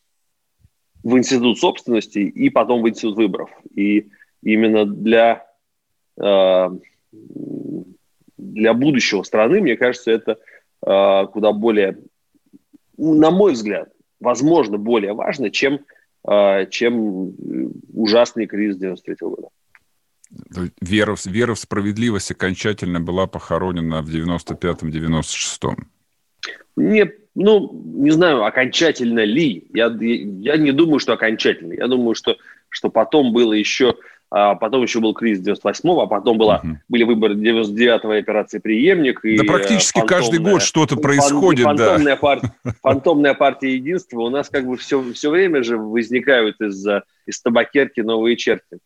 в 1.03 1.19
институт 1.19 1.59
собственности 1.59 2.19
и 2.19 2.51
потом 2.51 2.83
в 2.83 2.89
институт 2.89 3.17
выборов. 3.17 3.51
И 3.75 4.11
именно 4.43 4.85
для 4.85 5.48
для 8.39 8.75
будущего 8.75 9.23
страны, 9.23 9.61
мне 9.61 9.77
кажется, 9.77 10.11
это 10.11 10.39
э, 10.85 11.27
куда 11.33 11.53
более, 11.53 11.99
на 12.97 13.31
мой 13.31 13.53
взгляд, 13.53 13.91
возможно, 14.21 14.79
более 14.79 15.13
важно, 15.13 15.51
чем, 15.51 15.81
э, 16.29 16.67
чем 16.71 17.35
ужасный 17.93 18.47
кризис 18.47 18.79
93 18.79 19.15
-го 19.15 19.31
года. 19.31 19.49
Вера, 20.81 21.17
вера 21.25 21.55
в 21.55 21.59
справедливость 21.59 22.31
окончательно 22.31 23.01
была 23.01 23.27
похоронена 23.27 24.03
в 24.03 24.11
95-м, 24.11 24.91
96-м. 24.91 25.89
Не, 26.77 27.11
ну, 27.35 27.71
не 27.73 28.11
знаю, 28.11 28.45
окончательно 28.45 29.25
ли. 29.25 29.67
Я, 29.73 29.87
я 30.01 30.57
не 30.57 30.73
думаю, 30.73 30.99
что 30.99 31.15
окончательно. 31.15 31.73
Я 31.73 31.89
думаю, 31.89 32.15
что, 32.15 32.37
что 32.69 32.91
потом 32.91 33.33
было 33.33 33.55
еще 33.55 33.97
а 34.31 34.55
потом 34.57 34.83
еще 34.83 35.01
был 35.01 35.15
кризис 35.15 35.47
98-го, 35.47 36.03
а 36.03 36.07
потом 36.07 36.37
была, 36.37 36.61
угу. 36.63 36.79
были 36.89 37.05
выборы 37.05 37.35
99-го 37.35 38.13
операции 38.13 38.59
«Преемник». 38.59 39.21
Да 39.23 39.29
и 39.29 39.39
практически 39.39 40.01
каждый 40.07 40.41
год 40.41 40.63
что-то 40.63 40.97
происходит, 40.97 41.65
фантомная 41.65 42.15
да. 42.15 42.17
Партия, 42.17 42.53
фантомная 42.83 43.35
партия 43.35 43.75
единства. 43.75 44.21
У 44.21 44.29
нас 44.29 44.51
как 44.51 44.67
бы 44.67 44.77
все, 44.77 45.03
все 45.13 45.31
время 45.31 45.63
же 45.63 45.79
возникают 45.79 46.61
из, 46.61 46.87
из 47.27 47.41
табакерки 47.41 48.01
новые 48.01 48.37
черти. 48.37 48.79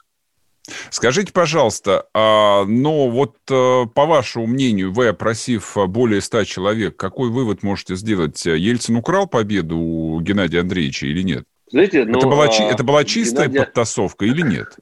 Скажите, 0.91 1.33
пожалуйста, 1.33 2.07
а, 2.15 2.65
но 2.65 3.09
вот 3.09 3.37
э, 3.51 3.87
по 3.93 4.07
вашему 4.07 4.47
мнению, 4.47 4.93
вы, 4.93 5.09
опросив 5.09 5.77
более 5.89 6.21
ста 6.21 6.45
человек, 6.45 6.97
какой 6.97 7.31
вывод 7.31 7.65
можете 7.65 7.97
сделать? 7.97 8.47
Ельцин 8.47 8.95
украл 8.97 9.27
победу 9.27 9.77
у 9.77 10.21
Геннадия 10.21 10.61
Андреевича 10.61 11.07
или 11.07 11.23
нет? 11.23 11.45
Знаете, 11.73 12.05
ну, 12.05 12.19
это, 12.19 12.27
была, 12.29 12.45
а, 12.45 12.63
это 12.71 12.85
была 12.85 13.05
чистая 13.05 13.49
Геннадия... 13.49 13.67
подтасовка 13.67 14.25
или 14.25 14.43
нет? 14.43 14.77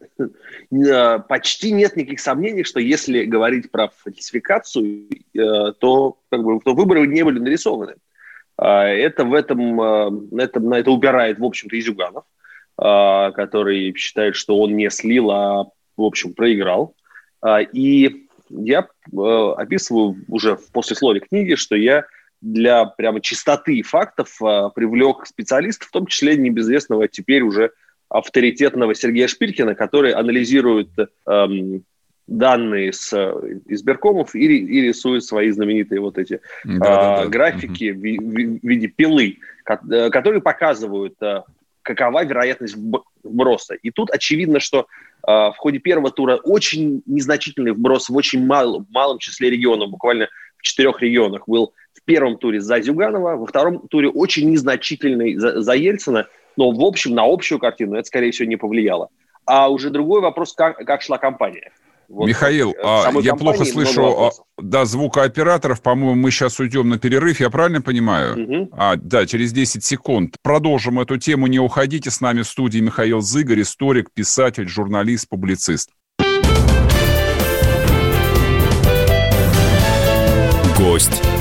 А, 0.93 1.19
почти 1.29 1.73
нет 1.73 1.97
никаких 1.97 2.21
сомнений, 2.21 2.65
что 2.65 2.81
если 2.81 3.25
говорить 3.25 3.71
про 3.71 3.91
фальсификацию, 4.03 5.07
э, 5.35 5.73
то, 5.79 6.19
как 6.31 6.43
бы, 6.43 6.61
то 6.61 6.75
выборы 6.75 7.07
не 7.07 7.23
были 7.23 7.39
нарисованы. 7.39 7.95
А, 8.59 8.85
это 8.87 9.25
в 9.25 9.33
этом, 9.35 9.77
на, 9.77 10.43
этом, 10.43 10.69
на 10.69 10.75
это 10.75 10.91
упирает, 10.91 11.39
в 11.39 11.45
общем-то, 11.45 11.77
и 11.77 11.81
Зюганов. 11.81 12.25
А, 12.83 13.31
который 13.33 13.95
считает, 13.95 14.37
что 14.37 14.59
он 14.59 14.75
не 14.75 14.89
слил, 14.89 15.31
а, 15.31 15.65
в 15.99 16.03
общем, 16.03 16.33
проиграл. 16.33 16.95
А, 17.43 17.61
и 17.61 18.27
я 18.49 18.87
э, 19.13 19.53
описываю 19.59 20.17
уже 20.29 20.57
в 20.57 20.73
послесловии 20.73 21.21
книги, 21.21 21.57
что 21.57 21.77
я 21.77 22.07
для 22.41 22.87
прямо 22.87 23.21
чистоты 23.21 23.83
фактов 23.83 24.41
а, 24.43 24.71
привлек 24.71 25.27
специалистов, 25.27 25.89
в 25.89 25.93
том 25.93 26.07
числе 26.07 26.37
небезвестного 26.37 27.09
теперь 27.09 27.43
уже 27.43 27.73
авторитетного 28.09 28.95
Сергея 28.95 29.29
Шпилькина, 29.29 29.75
который 29.75 30.13
анализирует 30.13 30.89
эм, 31.27 31.85
данные 32.27 32.93
с 32.93 33.13
избиркомов 33.67 34.35
и, 34.35 34.47
и 34.47 34.81
рисует 34.81 35.25
свои 35.25 35.51
знаменитые 35.51 36.01
вот 36.01 36.19
эти 36.19 36.41
да, 36.65 36.73
э, 36.73 36.79
да, 36.79 37.17
да. 37.23 37.27
графики 37.27 37.91
угу. 37.93 38.01
в, 38.01 38.61
в, 38.61 38.67
виде 38.67 38.89
пилы, 38.89 39.39
э, 39.67 40.11
которые 40.11 40.41
показывают 40.41 41.15
какова 41.83 42.25
вероятность 42.25 42.77
вброса. 43.23 43.75
И 43.75 43.91
тут 43.91 44.11
очевидно, 44.11 44.61
что 44.61 44.81
э, 44.81 44.87
в 45.27 45.55
ходе 45.59 45.79
первого 45.79 46.11
тура 46.11 46.37
очень 46.37 47.03
незначительный 47.07 47.73
вброс 47.73 48.09
в 48.09 48.17
очень 48.17 48.45
мал, 48.45 48.87
малом 48.91 49.19
числе 49.19 49.51
регионов, 49.51 49.91
буквально 49.91 50.29
в 50.57 50.63
четырех 50.63 51.01
регионах 51.01 51.49
был 51.49 51.73
первом 52.11 52.39
туре 52.39 52.61
за 52.61 52.81
Зюганова, 52.81 53.37
во 53.37 53.47
втором 53.47 53.87
туре 53.89 54.09
очень 54.09 54.51
незначительный 54.51 55.37
за, 55.37 55.63
за 55.63 55.75
Ельцина, 55.75 56.27
но 56.57 56.73
в 56.73 56.81
общем 56.83 57.15
на 57.15 57.23
общую 57.25 57.61
картину 57.61 57.95
это, 57.95 58.09
скорее 58.09 58.33
всего, 58.33 58.49
не 58.49 58.57
повлияло. 58.57 59.11
А 59.47 59.69
уже 59.69 59.91
другой 59.91 60.21
вопрос, 60.21 60.53
как, 60.53 60.77
как 60.79 61.03
шла 61.03 61.19
кампания. 61.19 61.71
Вот, 62.09 62.27
Михаил, 62.27 62.75
а, 62.83 63.13
я 63.23 63.37
плохо 63.37 63.65
слышу 63.65 64.03
а, 64.03 64.31
да, 64.59 64.85
звукооператоров. 64.85 65.81
По-моему, 65.81 66.17
мы 66.17 66.33
сейчас 66.33 66.59
уйдем 66.59 66.89
на 66.89 66.99
перерыв. 66.99 67.39
Я 67.39 67.51
правильно 67.51 67.81
понимаю? 67.81 68.43
Угу. 68.43 68.71
А, 68.73 68.97
да, 68.97 69.27
через 69.27 69.53
10 69.53 69.85
секунд. 69.85 70.35
Продолжим 70.43 70.99
эту 70.99 71.19
тему. 71.19 71.47
Не 71.47 71.61
уходите. 71.61 72.11
С 72.11 72.21
нами 72.21 72.43
в 72.43 72.49
студии 72.49 72.81
Михаил 72.81 73.21
Зыгорь, 73.21 73.63
историк, 73.63 74.11
писатель, 74.13 74.67
журналист, 74.67 75.29
публицист. 75.29 75.91
Гость 80.77 81.23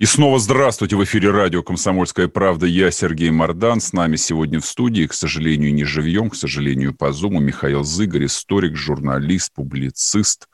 И 0.00 0.06
снова 0.06 0.38
здравствуйте. 0.38 0.96
В 0.96 1.04
эфире 1.04 1.30
радио 1.30 1.62
«Комсомольская 1.62 2.26
правда». 2.26 2.64
Я 2.64 2.90
Сергей 2.90 3.30
Мордан. 3.30 3.82
С 3.82 3.92
нами 3.92 4.16
сегодня 4.16 4.58
в 4.58 4.64
студии, 4.64 5.04
к 5.04 5.12
сожалению, 5.12 5.74
не 5.74 5.84
живьем, 5.84 6.30
к 6.30 6.36
сожалению, 6.36 6.94
по 6.94 7.12
зуму, 7.12 7.38
Михаил 7.38 7.84
Зыгорь, 7.84 8.24
историк, 8.24 8.76
журналист, 8.76 9.52
публицист. 9.52 10.48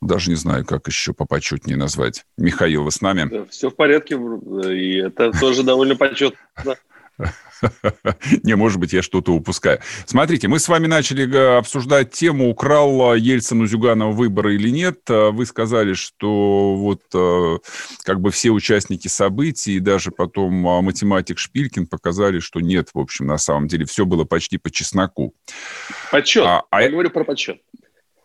Даже 0.00 0.30
не 0.30 0.36
знаю, 0.36 0.64
как 0.64 0.88
еще 0.88 1.12
попочетнее 1.12 1.76
назвать. 1.76 2.24
Михаил, 2.38 2.84
вы 2.84 2.90
с 2.90 3.02
нами? 3.02 3.46
Все 3.50 3.68
в 3.68 3.76
порядке, 3.76 4.14
и 4.14 4.94
это 4.96 5.30
тоже 5.38 5.62
довольно 5.62 5.96
почетно. 5.96 6.38
Не, 8.42 8.56
может 8.56 8.78
быть, 8.78 8.92
я 8.92 9.02
что-то 9.02 9.32
упускаю. 9.32 9.80
Смотрите, 10.06 10.48
мы 10.48 10.58
с 10.58 10.68
вами 10.68 10.86
начали 10.86 11.32
э, 11.32 11.58
обсуждать 11.58 12.10
тему, 12.10 12.50
украл 12.50 13.14
Ельцин 13.14 13.60
у 13.60 13.66
Зюганова 13.66 14.12
выборы 14.12 14.54
или 14.54 14.68
нет. 14.70 14.98
Э, 15.08 15.30
вы 15.30 15.46
сказали, 15.46 15.94
что 15.94 16.74
вот 16.76 17.02
э, 17.14 17.58
как 18.04 18.20
бы 18.20 18.30
все 18.30 18.50
участники 18.50 19.08
событий, 19.08 19.78
даже 19.80 20.10
потом 20.10 20.52
математик 20.52 21.38
Шпилькин 21.38 21.86
показали, 21.86 22.40
что 22.40 22.60
нет, 22.60 22.90
в 22.94 22.98
общем, 22.98 23.26
на 23.26 23.38
самом 23.38 23.68
деле 23.68 23.84
все 23.84 24.04
было 24.04 24.24
почти 24.24 24.58
по 24.58 24.70
чесноку. 24.70 25.34
Подсчет. 26.10 26.44
А, 26.44 26.62
а 26.70 26.82
я 26.82 26.90
говорю 26.90 27.10
про 27.10 27.24
подсчет. 27.24 27.60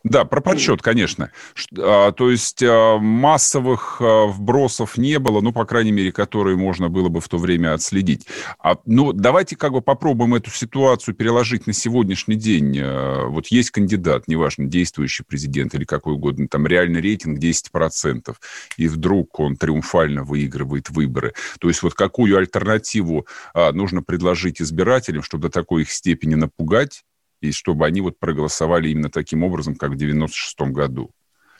Да, 0.09 0.23
про 0.23 0.39
подсчет, 0.41 0.81
конечно. 0.81 1.31
А, 1.77 2.11
то 2.13 2.31
есть 2.31 2.63
а, 2.63 2.97
массовых 2.97 3.97
а, 3.99 4.27
вбросов 4.27 4.97
не 4.97 5.19
было, 5.19 5.41
ну, 5.41 5.51
по 5.51 5.65
крайней 5.65 5.91
мере, 5.91 6.13
которые 6.13 6.55
можно 6.55 6.87
было 6.87 7.09
бы 7.09 7.19
в 7.19 7.27
то 7.27 7.37
время 7.37 7.73
отследить. 7.73 8.25
А, 8.59 8.77
ну, 8.85 9.11
давайте 9.11 9.57
как 9.57 9.73
бы 9.73 9.81
попробуем 9.81 10.35
эту 10.35 10.49
ситуацию 10.49 11.13
переложить 11.13 11.67
на 11.67 11.73
сегодняшний 11.73 12.35
день. 12.35 12.81
Вот 13.27 13.47
есть 13.47 13.71
кандидат, 13.71 14.27
неважно, 14.27 14.65
действующий 14.65 15.23
президент 15.27 15.75
или 15.75 15.83
какой 15.83 16.13
угодно, 16.13 16.47
там 16.47 16.65
реальный 16.67 17.01
рейтинг 17.01 17.39
10%, 17.39 18.33
и 18.77 18.87
вдруг 18.87 19.39
он 19.39 19.57
триумфально 19.57 20.23
выигрывает 20.23 20.89
выборы. 20.89 21.33
То 21.59 21.67
есть 21.67 21.83
вот 21.83 21.93
какую 21.93 22.37
альтернативу 22.37 23.27
нужно 23.53 24.01
предложить 24.01 24.61
избирателям, 24.61 25.23
чтобы 25.23 25.43
до 25.43 25.49
такой 25.49 25.81
их 25.81 25.91
степени 25.91 26.35
напугать, 26.35 27.03
и 27.41 27.51
чтобы 27.51 27.85
они 27.85 28.01
вот 28.01 28.19
проголосовали 28.19 28.89
именно 28.89 29.09
таким 29.09 29.43
образом, 29.43 29.75
как 29.75 29.91
в 29.91 29.95
96 29.95 30.59
году. 30.71 31.11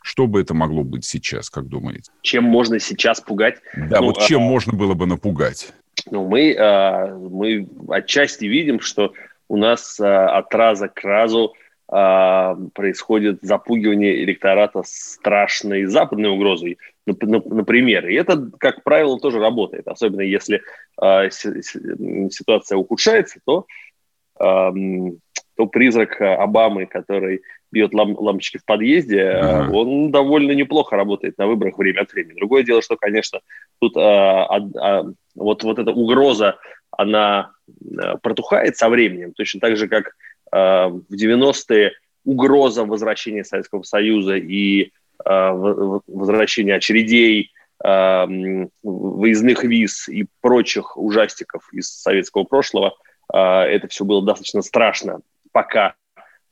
Что 0.02 0.28
бы 0.28 0.40
это 0.40 0.54
могло 0.54 0.84
быть 0.84 1.06
сейчас, 1.06 1.50
как 1.50 1.68
думаете? 1.68 2.12
Чем 2.22 2.46
можно 2.46 2.80
сейчас 2.80 3.20
пугать? 3.20 3.58
Да, 3.76 4.00
ну, 4.00 4.08
вот 4.08 4.20
чем 4.22 4.42
а... 4.42 4.46
можно 4.46 4.74
было 4.74 4.94
бы 4.94 5.06
напугать? 5.06 5.74
Ну, 6.10 6.28
мы, 6.28 6.56
а, 6.58 7.08
мы 7.08 7.68
отчасти 7.90 8.46
видим, 8.46 8.80
что 8.80 9.14
у 9.50 9.58
нас 9.58 10.00
а, 10.00 10.38
от 10.38 10.54
раза 10.54 10.88
к 10.88 11.04
разу 11.04 11.54
а, 11.90 12.56
происходит 12.74 13.42
запугивание 13.42 14.24
электората 14.24 14.84
страшной 14.86 15.86
западной 15.86 16.30
угрозой, 16.30 16.78
например. 17.06 18.08
И 18.08 18.16
это, 18.16 18.50
как 18.60 18.84
правило, 18.84 19.20
тоже 19.20 19.40
работает. 19.40 19.88
Особенно 19.88 20.22
если 20.22 20.62
а, 21.00 21.30
ситуация 21.30 22.78
ухудшается, 22.78 23.40
то 23.46 23.66
то 25.58 25.66
призрак 25.66 26.22
э, 26.22 26.36
Обамы, 26.36 26.86
который 26.86 27.42
бьет 27.72 27.94
лам 27.94 28.16
лампочки 28.18 28.58
в 28.58 28.66
подъезде, 28.66 29.24
uh-huh. 29.24 29.72
он 29.72 30.12
довольно 30.12 30.52
неплохо 30.52 30.96
работает 30.96 31.38
на 31.38 31.48
выборах 31.48 31.78
время 31.78 32.02
от 32.02 32.14
времени. 32.14 32.38
Другое 32.38 32.64
дело, 32.64 32.82
что, 32.82 32.96
конечно, 32.96 33.42
тут 33.80 33.98
а, 33.98 34.46
а, 34.46 34.58
а, 34.80 35.06
вот, 35.36 35.64
вот 35.64 35.80
эта 35.80 35.92
угроза, 35.92 36.58
она 36.92 37.52
а, 38.00 38.18
протухает 38.18 38.78
со 38.78 38.88
временем, 38.90 39.34
точно 39.34 39.60
так 39.60 39.78
же, 39.78 39.88
как 39.88 40.12
а, 40.52 40.90
в 40.90 41.12
90-е 41.12 41.92
угроза 42.24 42.86
возвращения 42.86 43.44
Советского 43.44 43.84
Союза 43.84 44.36
и 44.36 44.92
а, 45.26 45.52
возвращения 45.54 46.76
очередей 46.76 47.52
выездных 47.80 49.64
виз 49.64 50.10
и 50.10 50.26
прочих 50.42 50.98
ужастиков 50.98 51.72
из 51.72 51.92
советского 51.92 52.44
прошлого, 52.44 52.96
это 53.32 53.88
все 53.88 54.04
было 54.04 54.26
достаточно 54.26 54.64
страшно, 54.64 55.20
пока 55.52 55.96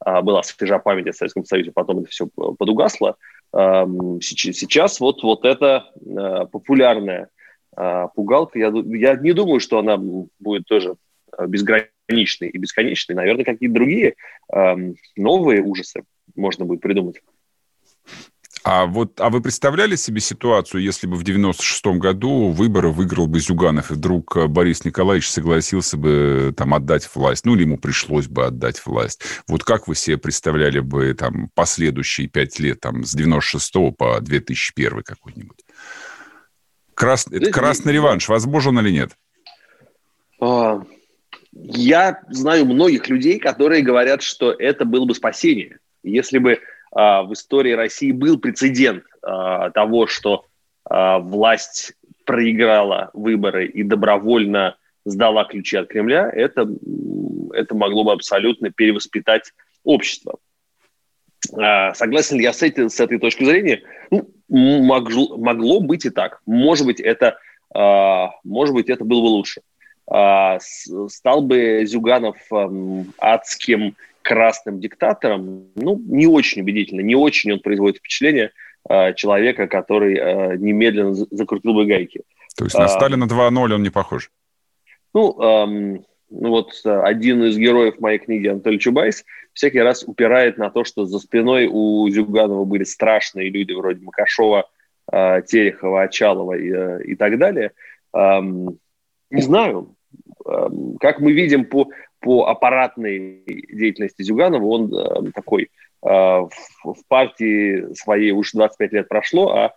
была 0.06 0.44
свежа 0.44 0.80
память 0.80 1.08
о 1.08 1.14
Советском 1.14 1.46
Союзе, 1.46 1.72
потом 1.72 2.00
это 2.00 2.10
все 2.10 2.28
подугасло. 2.28 3.16
Сейчас 3.52 5.00
вот, 5.00 5.24
вот 5.24 5.46
это 5.46 5.90
популярная 6.52 7.30
пугалка, 8.16 8.60
я, 8.60 8.72
я 8.74 9.16
не 9.16 9.34
думаю, 9.34 9.60
что 9.60 9.80
она 9.80 9.98
будет 9.98 10.66
тоже 10.66 10.96
безграничной 11.40 12.50
и 12.50 12.58
бесконечной. 12.58 13.16
Наверное, 13.16 13.46
какие-то 13.46 13.74
другие 13.74 14.16
новые 15.16 15.62
ужасы 15.62 16.04
можно 16.36 16.66
будет 16.66 16.82
придумать. 16.82 17.22
А 18.68 18.88
вот, 18.88 19.22
а 19.22 19.30
вы 19.30 19.42
представляли 19.42 19.96
себе 19.96 20.20
ситуацию, 20.20 20.82
если 20.82 21.06
бы 21.06 21.18
в 21.18 21.24
96-м 21.24 22.00
году 22.00 22.50
выборы 22.50 22.90
выиграл 22.90 23.28
бы 23.28 23.40
Зюганов, 23.40 23.92
и 23.92 23.94
вдруг 23.94 24.36
э, 24.36 24.48
Борис 24.48 24.84
Николаевич 24.84 25.30
согласился 25.30 25.98
бы 25.98 26.52
там 26.58 26.74
отдать 26.74 27.08
власть, 27.14 27.46
ну 27.46 27.54
или 27.54 27.62
ему 27.62 27.78
пришлось 27.78 28.26
бы 28.26 28.44
отдать 28.44 28.84
власть. 28.84 29.22
Вот 29.48 29.64
как 29.64 29.88
вы 29.88 29.94
себе 29.94 30.18
представляли 30.18 30.80
бы 30.80 31.14
там 31.14 31.50
последующие 31.54 32.26
пять 32.28 32.58
лет, 32.58 32.80
там 32.80 33.04
с 33.04 33.14
96 33.14 33.72
по 33.96 34.20
2001 34.20 35.04
какой-нибудь? 35.04 35.60
Крас... 36.96 37.28
Это 37.30 37.52
красный 37.52 37.94
реванш, 37.94 38.30
возможен 38.30 38.80
или 38.80 38.90
нет? 38.90 39.12
А, 40.42 40.82
я 41.52 42.20
знаю 42.32 42.66
многих 42.66 43.10
людей, 43.10 43.38
которые 43.38 43.84
говорят, 43.84 44.24
что 44.24 44.52
это 44.52 44.86
было 44.86 45.06
бы 45.06 45.14
спасение. 45.14 45.78
Если 46.02 46.40
бы 46.40 46.62
в 46.96 47.34
истории 47.34 47.74
России 47.74 48.14
был 48.14 48.40
прецедент 48.40 49.04
а, 49.22 49.70
того, 49.72 50.08
что 50.08 50.46
а, 50.86 51.20
власть 51.20 51.94
проиграла 52.26 53.12
выборы 53.14 53.68
и 53.68 53.84
добровольно 53.84 54.78
сдала 55.04 55.44
ключи 55.44 55.76
от 55.76 55.90
Кремля, 55.90 56.32
это, 56.34 56.68
это 57.54 57.76
могло 57.76 58.06
бы 58.06 58.14
абсолютно 58.14 58.72
перевоспитать 58.72 59.52
общество. 59.84 60.40
Согласен 61.94 62.38
ли 62.38 62.44
я 62.44 62.54
с, 62.54 62.64
этой, 62.64 62.90
с 62.90 63.00
этой 63.00 63.20
точки 63.20 63.44
зрения? 63.44 63.84
Ну, 64.10 64.28
могло, 64.50 65.38
могло 65.38 65.80
быть 65.80 66.06
и 66.06 66.10
так. 66.10 66.42
Может 66.48 66.88
быть, 66.88 67.00
это, 67.00 67.38
может 68.44 68.74
быть, 68.74 68.90
это 68.90 69.06
было 69.06 69.22
бы 69.22 69.28
лучше. 69.28 69.62
Стал 70.08 71.42
бы 71.44 71.86
Зюганов 71.86 72.38
адским 73.20 73.96
красным 74.26 74.80
диктатором, 74.80 75.68
ну, 75.76 76.02
не 76.04 76.26
очень 76.26 76.64
убедительно, 76.64 77.02
не 77.02 77.16
очень 77.16 77.54
он 77.54 77.60
производит 77.60 78.00
впечатление 78.00 78.52
э, 78.90 79.14
человека, 79.14 79.68
который 79.68 80.18
э, 80.18 80.58
немедленно 80.58 81.14
закрутил 81.14 81.76
бы 81.76 81.86
гайки. 81.86 82.24
То 82.58 82.64
есть 82.64 82.76
на 82.76 82.86
а, 82.86 82.88
Сталина 82.88 83.26
2.0 83.26 83.74
он 83.76 83.84
не 83.84 83.92
похож? 83.92 84.32
Ну, 85.14 85.40
эм, 85.40 86.06
ну 86.32 86.50
вот 86.50 86.72
один 86.84 87.44
из 87.44 87.56
героев 87.56 88.00
моей 88.00 88.18
книги, 88.18 88.48
Анатолий 88.48 88.80
Чубайс, 88.80 89.24
всякий 89.54 89.80
раз 89.80 90.04
упирает 90.04 90.58
на 90.58 90.72
то, 90.72 90.84
что 90.84 91.06
за 91.06 91.20
спиной 91.20 91.70
у 91.72 92.10
Зюганова 92.10 92.66
были 92.66 92.84
страшные 92.84 93.52
люди 93.52 93.74
вроде 93.74 94.04
Макашова, 94.04 94.68
э, 95.12 95.42
Терехова, 95.46 96.02
Очалова 96.02 96.54
и, 96.54 96.72
э, 96.72 97.04
и 97.04 97.16
так 97.16 97.38
далее. 97.38 97.74
Эм, 98.12 98.80
не 99.30 99.42
знаю. 99.44 99.96
Как 101.00 101.20
мы 101.20 101.34
видим 101.34 101.66
по 101.66 101.90
по 102.26 102.48
аппаратной 102.48 103.44
деятельности 103.46 104.24
Зюганова 104.24 104.66
он 104.66 104.92
э, 104.92 105.32
такой 105.32 105.66
э, 105.66 105.68
в, 106.02 106.50
в 106.84 106.98
партии 107.08 107.94
своей 107.94 108.32
уж 108.32 108.52
25 108.52 108.94
лет 108.94 109.08
прошло, 109.08 109.54
а 109.54 109.74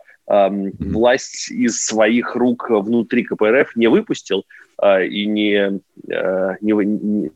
э, 0.48 0.70
власть 0.78 1.50
из 1.50 1.84
своих 1.84 2.34
рук 2.36 2.70
внутри 2.70 3.24
КПРФ 3.24 3.76
не 3.76 3.88
выпустил 3.88 4.46
э, 4.82 5.08
и 5.08 5.26
не, 5.26 5.78
э, 6.10 6.54
не, 6.62 6.72
не, 6.72 7.30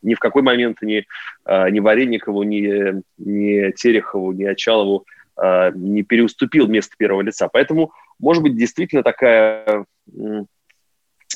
ни 0.00 0.14
в 0.14 0.18
какой 0.18 0.40
момент 0.40 0.78
ни, 0.80 1.04
э, 1.44 1.68
ни 1.68 1.80
Вареникову, 1.80 2.42
ни, 2.42 3.02
ни 3.18 3.70
Терехову, 3.72 4.32
ни 4.32 4.44
Очалову 4.44 5.04
э, 5.36 5.72
не 5.74 6.04
переуступил 6.04 6.68
место 6.68 6.94
первого 6.96 7.20
лица. 7.20 7.50
Поэтому, 7.52 7.92
может 8.18 8.42
быть, 8.42 8.56
действительно 8.56 9.02
такая, 9.02 9.84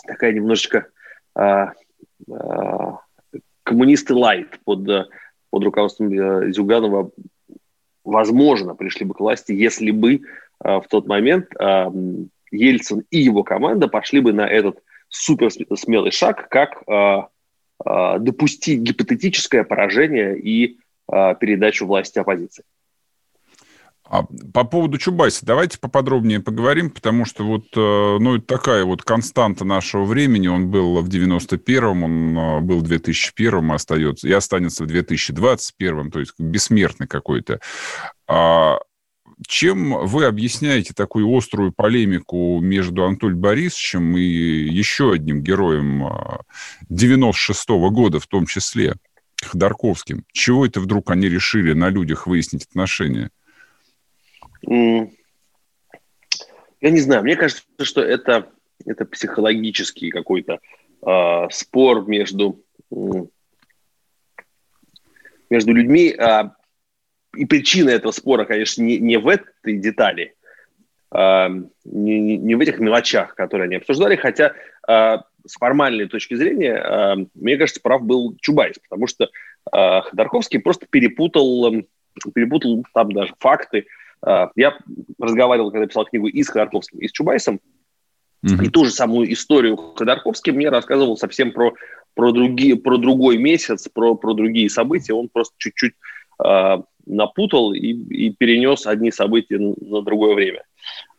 такая 0.06 0.32
немножечко 0.32 0.86
э, 1.38 1.66
коммунисты 3.68 4.14
лайт 4.14 4.58
под, 4.64 4.88
э, 4.88 5.04
под 5.50 5.64
руководством 5.64 6.10
э, 6.10 6.52
Зюганова, 6.52 7.10
возможно, 8.02 8.74
пришли 8.74 9.04
бы 9.04 9.12
к 9.14 9.20
власти, 9.20 9.52
если 9.52 9.90
бы 9.90 10.14
э, 10.14 10.18
в 10.64 10.84
тот 10.88 11.06
момент 11.06 11.50
Ельцин 12.50 13.04
и 13.10 13.18
его 13.18 13.44
команда 13.44 13.88
пошли 13.88 14.20
бы 14.20 14.32
на 14.32 14.48
этот 14.48 14.82
супер 15.10 15.50
смелый 15.50 16.10
шаг, 16.12 16.48
как 16.48 16.82
допустить 17.78 18.80
гипотетическое 18.80 19.64
поражение 19.64 20.38
и 20.38 20.78
передачу 21.06 21.86
власти 21.86 22.18
оппозиции. 22.18 22.64
А 24.10 24.22
по 24.54 24.64
поводу 24.64 24.96
Чубайса 24.96 25.44
давайте 25.44 25.78
поподробнее 25.78 26.40
поговорим, 26.40 26.90
потому 26.90 27.26
что 27.26 27.44
вот, 27.44 27.66
э, 27.76 28.16
ну, 28.18 28.38
такая 28.38 28.84
вот 28.84 29.02
константа 29.02 29.66
нашего 29.66 30.04
времени. 30.04 30.48
Он 30.48 30.70
был 30.70 31.02
в 31.02 31.08
91-м, 31.08 32.02
он 32.04 32.38
э, 32.38 32.60
был 32.60 32.78
в 32.78 32.90
2001-м, 32.90 33.70
остается, 33.70 34.26
и 34.26 34.32
останется 34.32 34.84
в 34.84 34.86
2021-м, 34.86 36.10
то 36.10 36.20
есть 36.20 36.32
бессмертный 36.38 37.06
какой-то. 37.06 37.60
А 38.26 38.78
чем 39.46 40.06
вы 40.06 40.24
объясняете 40.24 40.94
такую 40.94 41.28
острую 41.36 41.72
полемику 41.72 42.60
между 42.60 43.04
Анатолием 43.04 43.40
Борисовичем 43.40 44.16
и 44.16 44.22
еще 44.22 45.12
одним 45.12 45.42
героем 45.42 46.08
96-го 46.90 47.86
э, 47.86 47.90
года 47.90 48.20
в 48.20 48.26
том 48.26 48.46
числе, 48.46 48.94
Ходорковским? 49.44 50.24
Чего 50.32 50.64
это 50.64 50.80
вдруг 50.80 51.10
они 51.10 51.28
решили 51.28 51.74
на 51.74 51.90
людях 51.90 52.26
выяснить 52.26 52.64
отношения? 52.64 53.30
Я 54.62 55.08
не 56.90 57.00
знаю, 57.00 57.22
мне 57.22 57.36
кажется, 57.36 57.62
что 57.82 58.02
это, 58.02 58.50
это 58.86 59.04
психологический 59.04 60.10
какой-то 60.10 60.60
э, 61.04 61.50
спор 61.50 62.06
между, 62.06 62.64
между 65.50 65.72
людьми. 65.72 66.14
Э, 66.16 66.50
и 67.36 67.44
причина 67.46 67.90
этого 67.90 68.12
спора, 68.12 68.44
конечно, 68.44 68.82
не, 68.82 68.98
не 68.98 69.16
в 69.18 69.28
этой 69.28 69.78
детали, 69.78 70.34
э, 71.14 71.48
не, 71.84 72.36
не 72.36 72.54
в 72.54 72.60
этих 72.60 72.78
мелочах, 72.78 73.34
которые 73.34 73.66
они 73.66 73.76
обсуждали, 73.76 74.14
хотя 74.16 74.54
э, 74.88 75.18
с 75.46 75.52
формальной 75.58 76.08
точки 76.08 76.34
зрения, 76.34 76.74
э, 76.74 77.26
мне 77.34 77.56
кажется, 77.56 77.80
прав 77.80 78.02
был 78.02 78.36
Чубайс, 78.40 78.78
потому 78.78 79.08
что 79.08 79.24
э, 79.24 79.28
Ходорковский 79.72 80.60
просто 80.60 80.86
перепутал, 80.88 81.74
перепутал 82.34 82.84
там 82.94 83.12
даже 83.12 83.34
факты, 83.40 83.86
я 84.24 84.76
разговаривал, 85.18 85.70
когда 85.70 85.86
писал 85.86 86.04
книгу 86.04 86.28
и 86.28 86.42
с 86.42 86.48
Ходорковским, 86.48 86.98
и 86.98 87.08
с 87.08 87.12
Чубайсом, 87.12 87.60
mm-hmm. 88.44 88.64
и 88.64 88.70
ту 88.70 88.84
же 88.84 88.90
самую 88.90 89.32
историю 89.32 89.76
Ходорковский 89.76 90.52
мне 90.52 90.68
рассказывал 90.68 91.16
совсем 91.16 91.52
про, 91.52 91.74
про, 92.14 92.32
другие, 92.32 92.76
про 92.76 92.96
другой 92.96 93.38
месяц, 93.38 93.88
про, 93.88 94.14
про 94.14 94.34
другие 94.34 94.68
события. 94.70 95.14
Он 95.14 95.28
просто 95.28 95.54
чуть-чуть 95.58 95.94
э, 96.44 96.78
напутал 97.06 97.72
и, 97.72 97.92
и 97.92 98.30
перенес 98.30 98.86
одни 98.86 99.10
события 99.10 99.58
на 99.58 100.02
другое 100.02 100.34
время. 100.34 100.64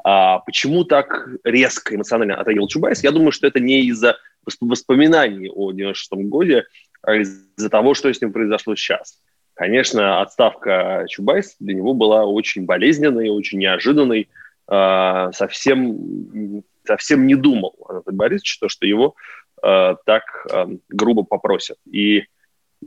А 0.04 0.40
почему 0.40 0.86
так 0.86 1.28
резко 1.44 1.96
эмоционально 1.96 2.36
отреагировал 2.36 2.70
Чубайс? 2.70 3.04
Я 3.04 3.12
думаю, 3.12 3.32
что 3.32 3.48
это 3.48 3.60
не 3.60 3.82
из-за 3.88 4.18
воспоминаний 4.62 5.50
о 5.50 5.72
96 5.72 6.28
годе, 6.30 6.66
а 7.02 7.16
из-за 7.16 7.70
того, 7.70 7.94
что 7.94 8.12
с 8.12 8.22
ним 8.22 8.32
произошло 8.32 8.76
сейчас. 8.76 9.20
Конечно, 9.60 10.22
отставка 10.22 11.06
Чубайса 11.10 11.58
для 11.60 11.74
него 11.74 11.94
была 11.94 12.24
очень 12.24 12.64
болезненной, 12.64 13.28
очень 13.28 13.60
неожиданной. 13.60 14.30
А, 14.68 15.34
совсем, 15.34 16.64
совсем 16.86 17.28
не 17.28 17.36
думал 17.36 17.76
Анатолий 17.90 18.16
Борисович, 18.16 18.58
то, 18.60 18.70
что 18.70 18.88
его 18.88 19.16
а, 19.62 19.96
так 20.06 20.24
а, 20.50 20.70
грубо 20.88 21.24
попросят. 21.24 21.76
И, 21.92 22.24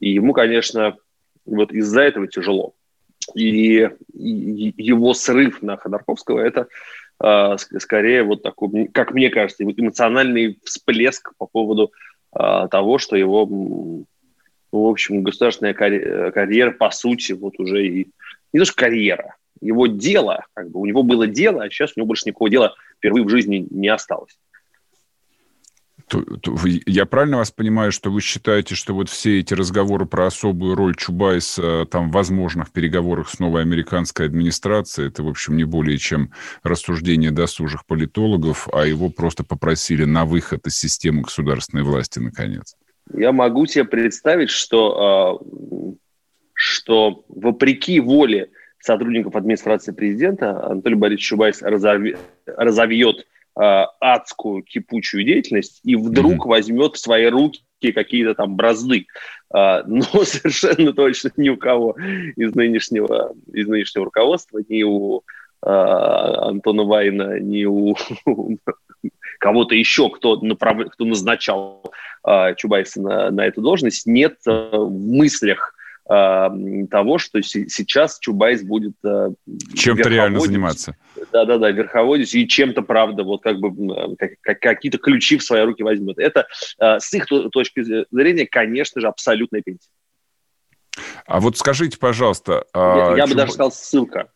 и 0.01 0.13
ему, 0.13 0.33
конечно, 0.33 0.97
вот 1.45 1.73
из-за 1.73 2.01
этого 2.01 2.27
тяжело. 2.27 2.73
И, 3.35 3.91
и 4.15 4.83
его 4.83 5.13
срыв 5.13 5.61
на 5.61 5.77
Ходорковского– 5.77 6.39
это 6.41 6.69
скорее 7.81 8.23
вот 8.23 8.43
такой, 8.43 8.89
как 8.89 9.13
мне 9.13 9.29
кажется, 9.29 9.63
эмоциональный 9.63 10.59
всплеск 10.65 11.35
по 11.37 11.47
поводу 11.47 11.93
того, 12.33 12.97
что 12.97 13.15
его 13.15 13.47
в 14.73 14.89
общем, 14.89 15.23
государственная 15.23 15.75
карьера, 15.75 16.71
по 16.73 16.91
сути, 16.91 17.33
вот 17.33 17.59
уже 17.59 17.87
и 17.87 18.09
не 18.53 18.59
то, 18.59 18.65
что 18.65 18.75
карьера, 18.75 19.37
его 19.61 19.87
дело, 19.87 20.47
как 20.55 20.71
бы 20.71 20.81
у 20.81 20.87
него 20.87 21.03
было 21.03 21.27
дело, 21.27 21.63
а 21.63 21.71
сейчас 21.71 21.93
у 21.95 22.01
него 22.01 22.09
больше 22.09 22.25
никакого 22.27 22.51
дела 22.51 22.75
впервые 22.99 23.25
в 23.25 23.29
жизни 23.29 23.67
не 23.71 23.89
осталось. 23.89 24.37
Я 26.87 27.07
правильно 27.07 27.39
вас 27.39 27.51
понимаю, 27.51 27.91
что 27.91 28.11
вы 28.11 28.21
считаете, 28.21 28.75
что 28.75 28.93
вот 28.93 29.09
все 29.09 29.41
эти 29.41 29.55
разговоры 29.55 30.05
про 30.05 30.27
особую 30.27 30.75
роль 30.75 30.95
Чубайса 30.95 31.87
там, 31.87 32.11
в 32.11 32.13
возможных 32.13 32.71
переговорах 32.71 33.31
с 33.31 33.39
новой 33.39 33.63
американской 33.63 34.27
администрацией, 34.27 35.09
это, 35.09 35.23
в 35.23 35.29
общем, 35.29 35.57
не 35.57 35.65
более 35.65 35.97
чем 35.97 36.33
рассуждение 36.63 37.31
досужих 37.31 37.87
политологов, 37.87 38.69
а 38.73 38.85
его 38.85 39.09
просто 39.09 39.43
попросили 39.45 40.05
на 40.05 40.27
выход 40.27 40.67
из 40.67 40.77
системы 40.77 41.23
государственной 41.23 41.83
власти, 41.83 42.19
наконец? 42.19 42.77
Я 43.15 43.33
могу 43.33 43.67
себе 43.67 43.85
представить, 43.85 44.51
что, 44.51 45.41
а, 45.41 45.95
что 46.55 47.25
вопреки 47.29 48.01
воле 48.01 48.51
сотрудников 48.79 49.37
администрации 49.37 49.93
президента 49.93 50.65
Анатолий 50.65 50.97
Борисович 50.97 51.29
Чубайс 51.29 51.63
разовьет 51.63 53.21
э, 53.21 53.85
адскую 54.01 54.63
кипучую 54.65 55.25
деятельность 55.25 55.81
и 55.85 55.95
вдруг 55.95 56.45
mm-hmm. 56.45 56.49
возьмет 56.49 56.97
в 56.97 56.99
свои 56.99 57.27
руки 57.27 57.63
какие-то 57.95 58.35
там 58.35 58.57
бразды. 58.57 59.07
Э, 59.55 59.83
но 59.87 60.03
совершенно 60.25 60.93
точно 60.93 61.31
ни 61.37 61.49
у 61.49 61.57
кого 61.57 61.97
из 62.37 62.55
нынешнего, 62.57 63.35
из 63.53 63.69
нынешнего 63.69 64.07
руководства, 64.07 64.61
ни 64.69 64.83
у 64.83 65.19
э, 65.19 65.21
Антона 65.69 66.83
Вайна, 66.83 67.39
ни 67.39 67.65
у 67.65 67.97
кого-то 69.43 69.75
еще, 69.75 70.09
кто, 70.09 70.37
направ... 70.41 70.89
кто 70.93 71.05
назначал 71.05 71.93
э, 72.25 72.55
Чубайса 72.57 73.03
на, 73.03 73.31
на 73.33 73.45
эту 73.45 73.61
должность, 73.61 74.07
нет 74.07 74.37
э, 74.47 74.51
в 74.51 74.89
мыслях 74.89 75.75
э, 76.09 76.49
того, 76.89 77.19
что 77.19 77.43
сейчас 77.43 78.21
Чубайс 78.21 78.63
будет 78.63 78.95
э, 79.05 79.31
чем-то 79.75 80.09
реально 80.09 80.39
заниматься. 80.39 80.97
Да-да-да, 81.33 81.73
верховодить 81.73 82.33
и 82.37 82.47
чем-то, 82.47 82.83
правда, 82.83 83.25
вот 83.25 83.43
как 83.43 83.59
бы 83.59 84.17
как, 84.17 84.61
какие-то 84.61 84.99
ключи 84.99 85.39
в 85.39 85.43
свои 85.43 85.63
руки 85.65 85.83
возьмет. 85.83 86.19
Это 86.19 86.47
э, 86.79 87.01
с 87.01 87.13
их 87.13 87.27
точки 87.51 87.83
зрения, 88.13 88.47
конечно 88.47 89.01
же, 89.01 89.09
абсолютная 89.09 89.63
пенсия. 89.63 89.91
А 91.27 91.41
вот 91.41 91.59
скажите, 91.59 91.99
пожалуйста... 91.99 92.65
Я, 92.75 93.15
я 93.17 93.23
Чуб... 93.23 93.31
бы 93.31 93.35
даже 93.35 93.53
сказал 93.53 93.73
ссылка 93.73 94.29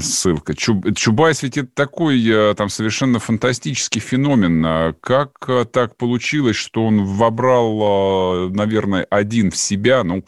ссылка. 0.00 0.54
Чуб, 0.54 0.94
Чубайс 0.94 1.42
ведь 1.42 1.58
это 1.58 1.68
такой 1.74 2.24
э, 2.26 2.54
там 2.54 2.68
совершенно 2.68 3.18
фантастический 3.18 4.00
феномен. 4.00 4.64
А 4.64 4.92
как 5.00 5.32
э, 5.48 5.64
так 5.64 5.96
получилось, 5.96 6.56
что 6.56 6.84
он 6.86 7.04
вобрал, 7.04 8.48
э, 8.48 8.48
наверное, 8.50 9.06
один 9.10 9.50
в 9.50 9.56
себя, 9.56 10.04
ну, 10.04 10.24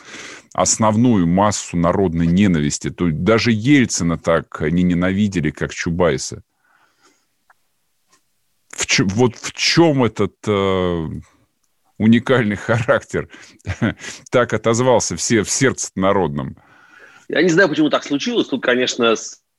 основную 0.53 1.27
массу 1.27 1.77
народной 1.77 2.27
ненависти? 2.27 2.91
То 2.91 3.07
есть 3.09 3.23
даже 3.23 3.53
Ельцина 3.53 4.19
так 4.19 4.61
не 4.61 4.83
ненавидели, 4.83 5.51
как 5.51 5.73
Чубайса. 5.73 6.43
В, 8.71 8.87
вот 9.15 9.37
в 9.37 9.53
чем 9.53 10.05
этот 10.05 10.35
э, 10.47 11.09
уникальный 11.99 12.57
характер 12.57 13.29
так 14.31 14.53
отозвался 14.53 15.17
все 15.17 15.43
в 15.43 15.51
сердце 15.51 15.91
народном? 15.95 16.57
Я 17.29 17.43
не 17.43 17.49
знаю, 17.49 17.69
почему 17.69 17.89
так 17.89 18.05
случилось. 18.05 18.49
Тут, 18.49 18.63
конечно, 18.63 19.15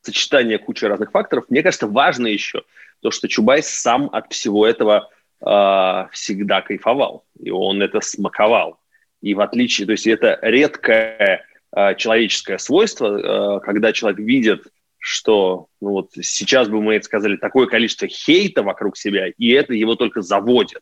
сочетание 0.05 0.57
кучи 0.57 0.85
разных 0.85 1.11
факторов. 1.11 1.45
Мне 1.49 1.63
кажется, 1.63 1.87
важно 1.87 2.27
еще 2.27 2.63
то, 3.01 3.11
что 3.11 3.27
Чубайс 3.27 3.67
сам 3.67 4.09
от 4.11 4.31
всего 4.31 4.65
этого 4.65 5.09
э, 5.41 6.05
всегда 6.11 6.61
кайфовал, 6.61 7.25
и 7.39 7.51
он 7.51 7.81
это 7.81 8.01
смаковал. 8.01 8.79
И 9.21 9.33
в 9.33 9.41
отличие, 9.41 9.85
то 9.85 9.91
есть 9.91 10.07
это 10.07 10.39
редкое 10.41 11.45
э, 11.75 11.95
человеческое 11.95 12.57
свойство, 12.57 13.57
э, 13.57 13.59
когда 13.61 13.91
человек 13.91 14.19
видит, 14.19 14.67
что, 14.99 15.67
ну 15.81 15.91
вот 15.91 16.11
сейчас 16.21 16.67
бы 16.67 16.81
мы 16.81 16.95
это 16.95 17.05
сказали, 17.05 17.37
такое 17.37 17.67
количество 17.67 18.07
хейта 18.07 18.63
вокруг 18.63 18.97
себя, 18.97 19.27
и 19.27 19.51
это 19.51 19.73
его 19.73 19.95
только 19.95 20.21
заводит. 20.21 20.81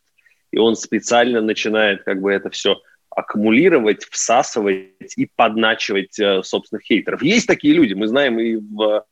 И 0.50 0.58
он 0.58 0.76
специально 0.76 1.40
начинает 1.40 2.04
как 2.04 2.20
бы 2.22 2.32
это 2.32 2.48
все 2.48 2.80
аккумулировать, 3.10 4.04
всасывать 4.04 5.16
и 5.16 5.28
подначивать 5.36 6.18
э, 6.18 6.42
собственных 6.42 6.84
хейтеров. 6.84 7.22
Есть 7.22 7.46
такие 7.46 7.74
люди, 7.74 7.94
мы 7.94 8.06
знаем 8.06 8.38
и 8.38 8.56
в 8.56 9.04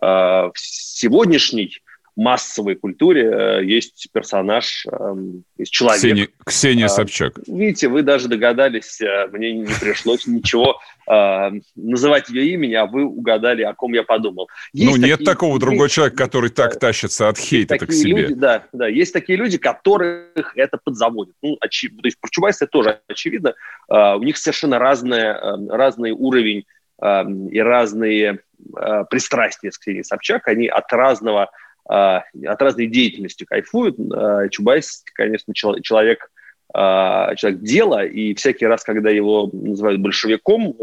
в 0.00 0.52
сегодняшней 0.54 1.80
массовой 2.18 2.74
культуре 2.74 3.30
э, 3.30 3.64
есть 3.64 4.08
персонаж, 4.12 4.84
эм, 4.90 5.44
есть 5.56 5.70
человек. 5.70 6.00
Ксения, 6.00 6.28
Ксения 6.44 6.86
э, 6.86 6.88
Собчак. 6.88 7.38
Видите, 7.46 7.86
вы 7.86 8.02
даже 8.02 8.26
догадались, 8.26 9.00
мне 9.30 9.52
не 9.52 9.66
пришлось 9.80 10.26
ничего 10.26 10.80
называть 11.74 12.28
ее 12.28 12.52
имени, 12.52 12.74
а 12.74 12.84
вы 12.84 13.06
угадали, 13.06 13.62
о 13.62 13.72
ком 13.72 13.94
я 13.94 14.02
подумал. 14.02 14.50
Есть 14.74 14.90
ну, 14.90 14.96
такие, 14.96 15.16
нет 15.16 15.24
такого 15.24 15.52
есть, 15.52 15.60
другого 15.60 15.88
человека, 15.88 16.18
который 16.18 16.50
так 16.50 16.78
тащится 16.78 17.30
от 17.30 17.38
хейта 17.38 17.78
к 17.78 17.90
себе. 17.90 18.22
Люди, 18.22 18.34
да, 18.34 18.66
да, 18.74 18.88
есть 18.88 19.14
такие 19.14 19.38
люди, 19.38 19.56
которых 19.56 20.52
это 20.54 20.76
подзаводит. 20.76 21.34
Ну, 21.40 21.56
очи... 21.62 21.88
То 21.88 22.04
есть 22.04 22.20
про 22.20 22.28
Чубайса 22.28 22.66
тоже 22.66 23.00
очевидно. 23.08 23.54
У 23.88 24.22
них 24.22 24.36
совершенно 24.36 24.78
разная, 24.78 25.40
разный 25.70 26.10
уровень 26.10 26.66
и 27.00 27.58
разные 27.60 28.40
Э, 28.76 29.04
пристрастия 29.08 29.70
с 29.70 29.78
Ксенией 29.78 30.04
Собчак, 30.04 30.48
они 30.48 30.66
от 30.66 30.92
разного 30.92 31.50
э, 31.88 31.92
от 31.92 32.62
разной 32.62 32.86
деятельности 32.86 33.44
кайфуют. 33.44 33.96
Э, 33.98 34.48
Чубайс, 34.50 35.04
конечно, 35.14 35.54
человек, 35.54 36.30
человек 36.74 37.60
дела, 37.60 38.04
и 38.04 38.34
всякий 38.34 38.66
раз, 38.66 38.84
когда 38.84 39.08
его 39.08 39.48
называют 39.50 40.02
большевиком, 40.02 40.76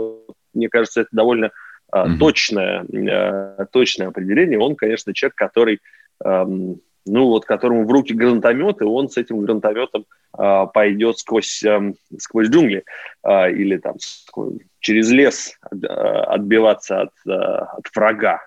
мне 0.55 0.67
кажется, 0.67 1.01
это 1.01 1.09
довольно 1.11 1.51
mm-hmm. 1.93 2.17
точное, 2.17 3.67
точное 3.71 4.07
определение. 4.07 4.57
Он, 4.57 4.75
конечно, 4.75 5.13
человек, 5.13 5.35
который, 5.35 5.79
эм, 6.23 6.81
ну 7.05 7.27
вот, 7.27 7.45
которому 7.45 7.85
в 7.85 7.91
руки 7.91 8.13
гранатомет, 8.13 8.81
и 8.81 8.85
он 8.85 9.09
с 9.09 9.17
этим 9.17 9.41
гранатометом 9.41 10.05
пойдет 10.31 11.17
сквозь, 11.19 11.63
эм, 11.63 11.95
сквозь 12.17 12.49
джунгли 12.49 12.83
или 13.23 13.77
там 13.77 13.95
сквозь, 13.99 14.57
через 14.85 15.09
лес 15.09 15.57
э, 15.71 15.87
отбиваться 15.87 17.01
от, 17.01 17.13
э, 17.25 17.31
от 17.31 17.85
врага, 17.95 18.39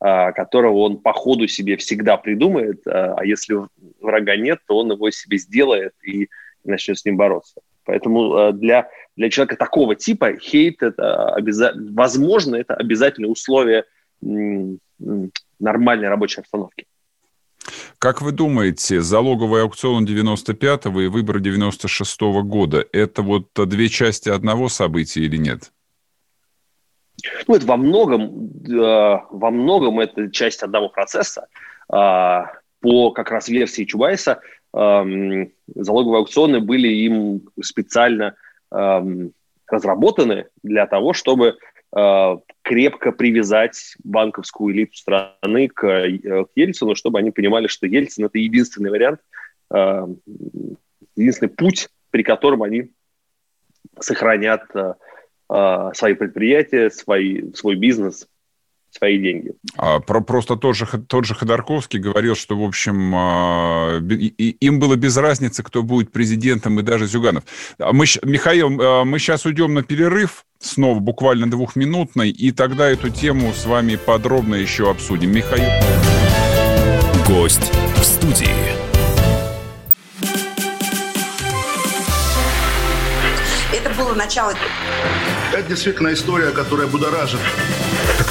э, 0.00 0.32
которого 0.32 0.80
он 0.80 0.98
по 0.98 1.14
ходу 1.14 1.48
себе 1.48 1.78
всегда 1.78 2.18
придумает, 2.18 2.82
а 2.86 3.24
если 3.24 3.56
врага 3.98 4.36
нет, 4.36 4.58
то 4.66 4.76
он 4.76 4.92
его 4.92 5.10
себе 5.10 5.38
сделает 5.38 5.94
и 6.04 6.28
начнет 6.62 6.98
с 6.98 7.06
ним 7.06 7.16
бороться. 7.16 7.62
Поэтому 7.84 8.52
для, 8.52 8.90
для 9.16 9.30
человека 9.30 9.56
такого 9.56 9.94
типа 9.94 10.36
хейт 10.36 10.82
это 10.82 11.30
обязательно, 11.30 11.90
возможно, 11.94 12.56
это 12.56 12.74
обязательное 12.74 13.30
условие 13.30 13.84
нормальной 15.58 16.08
рабочей 16.08 16.42
обстановки. 16.42 16.84
Как 17.98 18.22
вы 18.22 18.32
думаете, 18.32 19.00
залоговый 19.00 19.62
аукцион 19.62 20.04
95-го 20.04 21.00
и 21.00 21.08
выборы 21.08 21.40
96-го 21.40 22.42
года– 22.42 22.84
это 22.92 23.22
вот 23.22 23.48
две 23.54 23.88
части 23.88 24.28
одного 24.28 24.68
события 24.68 25.20
или 25.20 25.36
нет? 25.36 25.72
Ну, 27.46 27.54
это 27.56 27.66
во 27.66 27.76
многом, 27.76 28.50
э, 28.66 29.18
во 29.30 29.50
многом 29.50 30.00
это 30.00 30.30
часть 30.30 30.62
одного 30.62 30.88
процесса. 30.88 31.48
Э, 31.92 32.42
по 32.80 33.10
как 33.10 33.30
раз 33.30 33.48
версии 33.48 33.84
Чубайса 33.84 34.40
э, 34.72 35.46
залоговые 35.74 36.18
аукционы 36.20 36.60
были 36.60 36.88
им 36.88 37.42
специально 37.60 38.34
разработаны 39.66 40.44
для 40.62 40.86
того, 40.86 41.14
чтобы 41.14 41.56
крепко 41.90 43.12
привязать 43.12 43.96
банковскую 44.04 44.74
элиту 44.74 44.94
страны 44.94 45.68
к, 45.68 45.84
э, 45.84 46.44
к 46.44 46.50
Ельцину, 46.54 46.94
чтобы 46.94 47.18
они 47.18 47.30
понимали, 47.30 47.66
что 47.66 47.86
Ельцин– 47.86 48.24
это 48.26 48.38
единственный 48.38 48.90
вариант, 48.90 49.20
э, 49.74 50.06
единственный 51.16 51.48
путь, 51.48 51.88
при 52.10 52.22
котором 52.22 52.62
они 52.62 52.90
сохранят 53.98 54.64
э, 54.74 54.94
э, 55.50 55.90
свои 55.94 56.14
предприятия, 56.14 56.90
свои, 56.90 57.52
свой 57.52 57.76
бизнес, 57.76 58.28
свои 58.98 59.18
деньги. 59.18 59.52
А, 59.76 60.00
про, 60.00 60.20
просто 60.20 60.56
тот 60.56 60.76
же, 60.76 60.86
тот 60.86 61.24
же 61.24 61.34
Ходорковский 61.34 61.98
говорил, 61.98 62.34
что, 62.34 62.56
в 62.56 62.62
общем, 62.62 63.14
э, 63.14 64.00
и, 64.14 64.50
им 64.60 64.78
было 64.80 64.96
без 64.96 65.16
разницы, 65.16 65.62
кто 65.62 65.82
будет 65.82 66.12
президентом, 66.12 66.78
и 66.80 66.82
даже 66.82 67.06
Зюганов. 67.06 67.44
А 67.78 67.92
мы, 67.92 68.06
Михаил, 68.24 68.80
э, 68.80 69.04
мы 69.04 69.18
сейчас 69.18 69.46
уйдем 69.46 69.74
на 69.74 69.82
перерыв, 69.82 70.44
снова 70.58 70.98
буквально 70.98 71.50
двухминутный, 71.50 72.30
и 72.30 72.50
тогда 72.50 72.90
эту 72.90 73.08
тему 73.08 73.52
с 73.52 73.64
вами 73.64 73.96
подробно 73.96 74.56
еще 74.56 74.90
обсудим. 74.90 75.32
Михаил. 75.32 75.70
Гость 77.26 77.72
в 77.96 78.02
студии. 78.02 78.48
Это 83.72 83.94
было 83.96 84.14
начало 84.14 84.54
это 85.58 85.68
действительно 85.68 86.12
история, 86.12 86.50
которая 86.50 86.86
будоражит. 86.86 87.40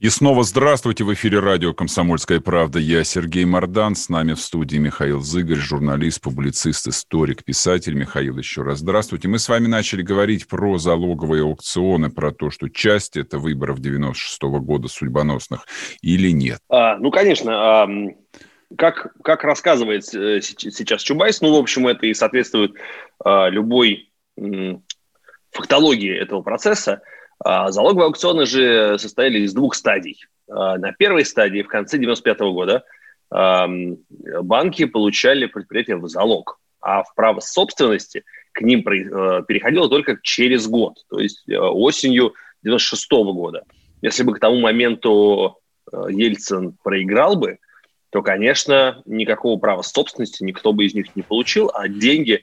И 0.00 0.10
снова 0.10 0.44
здравствуйте 0.44 1.02
в 1.02 1.12
эфире 1.12 1.40
радио 1.40 1.74
«Комсомольская 1.74 2.38
правда». 2.38 2.78
Я 2.78 3.02
Сергей 3.02 3.44
Мордан. 3.44 3.96
С 3.96 4.08
нами 4.08 4.34
в 4.34 4.40
студии 4.40 4.76
Михаил 4.76 5.18
Зыгорь, 5.18 5.56
журналист, 5.56 6.20
публицист, 6.20 6.86
историк, 6.86 7.42
писатель. 7.42 7.94
Михаил, 7.94 8.38
еще 8.38 8.62
раз 8.62 8.78
здравствуйте. 8.78 9.26
Мы 9.26 9.40
с 9.40 9.48
вами 9.48 9.66
начали 9.66 10.02
говорить 10.02 10.46
про 10.46 10.78
залоговые 10.78 11.42
аукционы, 11.42 12.10
про 12.10 12.30
то, 12.30 12.50
что 12.50 12.68
часть 12.68 13.16
это 13.16 13.40
выборов 13.40 13.80
96 13.80 14.40
-го 14.44 14.60
года 14.60 14.86
судьбоносных 14.86 15.66
или 16.00 16.30
нет. 16.30 16.60
А, 16.68 16.96
ну, 16.98 17.10
конечно. 17.10 17.82
А, 17.82 17.88
как, 18.76 19.12
как 19.24 19.42
рассказывает 19.42 20.04
э, 20.14 20.40
сейчас 20.40 21.02
Чубайс, 21.02 21.40
ну, 21.40 21.52
в 21.52 21.58
общем, 21.58 21.88
это 21.88 22.06
и 22.06 22.14
соответствует 22.14 22.74
а, 23.24 23.48
любой 23.48 24.12
м, 24.36 24.84
фактологии 25.50 26.16
этого 26.16 26.42
процесса– 26.42 27.02
залоговые 27.70 28.06
аукционы 28.06 28.46
же 28.46 28.98
состояли 28.98 29.40
из 29.40 29.54
двух 29.54 29.74
стадий. 29.74 30.24
А, 30.48 30.78
на 30.78 30.92
первой 30.92 31.24
стадии, 31.24 31.62
в 31.62 31.68
конце 31.68 31.96
1995 31.96 32.40
года, 32.52 32.84
банки 33.30 34.86
получали 34.86 35.46
предприятия 35.46 35.96
в 35.96 36.08
залог, 36.08 36.58
а 36.80 37.02
в 37.02 37.14
право 37.14 37.40
собственности 37.40 38.24
к 38.52 38.62
ним 38.62 38.80
э, 38.80 39.42
переходило 39.46 39.88
только 39.88 40.18
через 40.22 40.66
год, 40.66 40.94
то 41.08 41.20
есть 41.20 41.48
э, 41.48 41.56
осенью 41.56 42.34
1996 42.62 43.10
года. 43.34 43.64
Если 44.02 44.22
бы 44.22 44.34
к 44.34 44.40
тому 44.40 44.58
моменту 44.60 45.58
э, 45.92 46.06
Ельцин 46.10 46.76
проиграл 46.82 47.36
бы, 47.36 47.58
то, 48.10 48.22
конечно, 48.22 49.02
никакого 49.04 49.58
права 49.58 49.82
собственности 49.82 50.42
никто 50.42 50.72
бы 50.72 50.86
из 50.86 50.94
них 50.94 51.14
не 51.14 51.22
получил, 51.22 51.70
а 51.74 51.88
деньги 51.88 52.42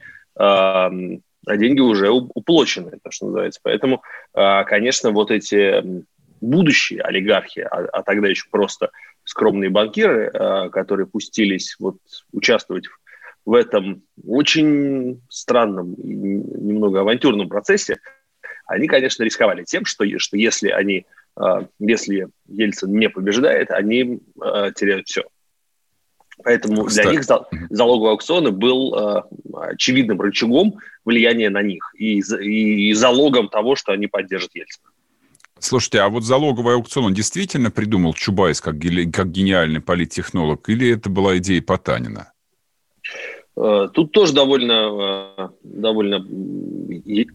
а 1.45 1.57
деньги 1.57 1.79
уже 1.79 2.09
уплочены, 2.09 2.99
то, 3.03 3.11
что 3.11 3.27
называется. 3.27 3.59
Поэтому, 3.63 4.03
а, 4.33 4.63
конечно, 4.63 5.11
вот 5.11 5.31
эти 5.31 6.03
будущие 6.41 7.01
олигархи, 7.01 7.59
а, 7.59 7.85
а 7.91 8.03
тогда 8.03 8.27
еще 8.27 8.45
просто 8.49 8.91
скромные 9.23 9.69
банкиры, 9.69 10.27
а, 10.33 10.69
которые 10.69 11.07
пустились 11.07 11.75
вот 11.79 11.97
участвовать 12.31 12.85
в 13.45 13.53
этом 13.53 14.03
очень 14.25 15.21
странном 15.29 15.93
и 15.93 16.13
немного 16.13 17.01
авантюрном 17.01 17.47
процессе, 17.47 17.99
они, 18.65 18.87
конечно, 18.87 19.23
рисковали 19.23 19.63
тем, 19.63 19.85
что, 19.85 20.03
что 20.17 20.37
если 20.37 20.69
они, 20.69 21.05
если 21.77 22.29
Ельцин 22.47 22.91
не 22.97 23.07
побеждает, 23.09 23.69
они 23.69 24.21
теряют 24.73 25.07
все. 25.07 25.25
Поэтому 26.43 26.85
Кстати. 26.85 27.07
для 27.07 27.11
них 27.13 27.25
залоговый 27.69 28.11
аукцион 28.11 28.53
был 28.55 28.93
э, 28.93 29.21
очевидным 29.53 30.19
рычагом 30.21 30.75
влияния 31.05 31.49
на 31.49 31.61
них 31.61 31.93
и, 31.97 32.19
и, 32.19 32.89
и 32.89 32.93
залогом 32.93 33.47
того, 33.47 33.75
что 33.75 33.93
они 33.93 34.07
поддержат 34.07 34.53
Ельцина. 34.53 34.89
Слушайте, 35.59 36.01
а 36.01 36.09
вот 36.09 36.23
залоговый 36.23 36.75
аукцион 36.75 37.05
он 37.05 37.13
действительно 37.13 37.71
придумал 37.71 38.13
Чубайс 38.13 38.59
как, 38.59 38.75
как 39.13 39.31
гениальный 39.31 39.81
политтехнолог, 39.81 40.67
или 40.69 40.91
это 40.91 41.09
была 41.09 41.37
идея 41.37 41.61
Потанина? 41.61 42.33
Э, 43.57 43.87
тут 43.93 44.11
тоже 44.11 44.33
довольно, 44.33 45.29
э, 45.37 45.49
довольно 45.63 46.25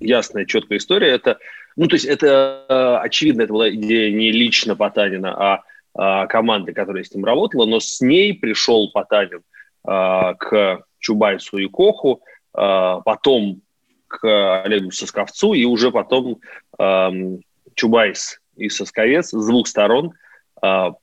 ясная, 0.01 0.45
четкая 0.45 0.79
история. 0.79 1.09
Это, 1.09 1.39
ну, 1.77 1.87
то 1.89 1.97
есть 1.97 2.05
это, 2.05 2.67
э, 2.69 3.05
очевидно, 3.05 3.43
это 3.43 3.53
была 3.53 3.71
идея 3.71 4.13
не 4.13 4.31
лично 4.31 4.77
Потанина, 4.77 5.35
а 5.35 5.55
а, 5.55 5.63
команды, 5.95 6.73
которая 6.73 7.03
с 7.03 7.13
ним 7.13 7.25
работала, 7.25 7.67
но 7.67 7.81
с 7.81 8.01
ней 8.01 8.33
пришел 8.33 8.91
Потанин 8.93 9.43
а, 9.85 10.35
к 10.35 10.85
Чубайсу 10.99 11.59
и 11.59 11.67
Коху, 11.67 12.23
а, 12.53 13.01
потом 13.01 13.63
к 14.09 14.63
Олегу 14.65 14.91
Сосковцу, 14.91 15.55
и 15.55 15.65
уже 15.65 15.93
потом 15.93 16.41
Чубайс 17.75 18.41
и 18.57 18.69
Сосковец 18.69 19.29
с 19.31 19.47
двух 19.47 19.69
сторон 19.69 20.15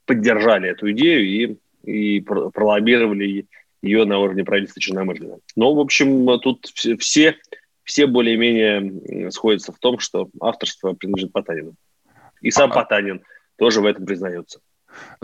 поддержали 0.06 0.70
эту 0.70 0.92
идею 0.92 1.26
и, 1.26 1.58
и 1.90 2.20
пролоббировали 2.20 3.48
ее 3.82 4.06
на 4.06 4.20
уровне 4.20 4.44
правительства 4.44 4.82
Черномырдина. 4.82 5.38
Но, 5.56 5.74
в 5.74 5.80
общем, 5.80 6.38
тут 6.40 6.66
все, 7.00 7.38
все 7.84 8.08
более-менее 8.08 9.32
сходятся 9.32 9.72
в 9.72 9.80
том, 9.80 10.00
что 10.00 10.30
авторство 10.42 10.92
принадлежит 10.92 11.32
Потанину. 11.32 11.76
И 12.42 12.52
сам 12.52 12.72
Потанин 12.72 13.24
тоже 13.56 13.80
в 13.80 13.86
этом 13.86 14.06
признается. 14.06 14.60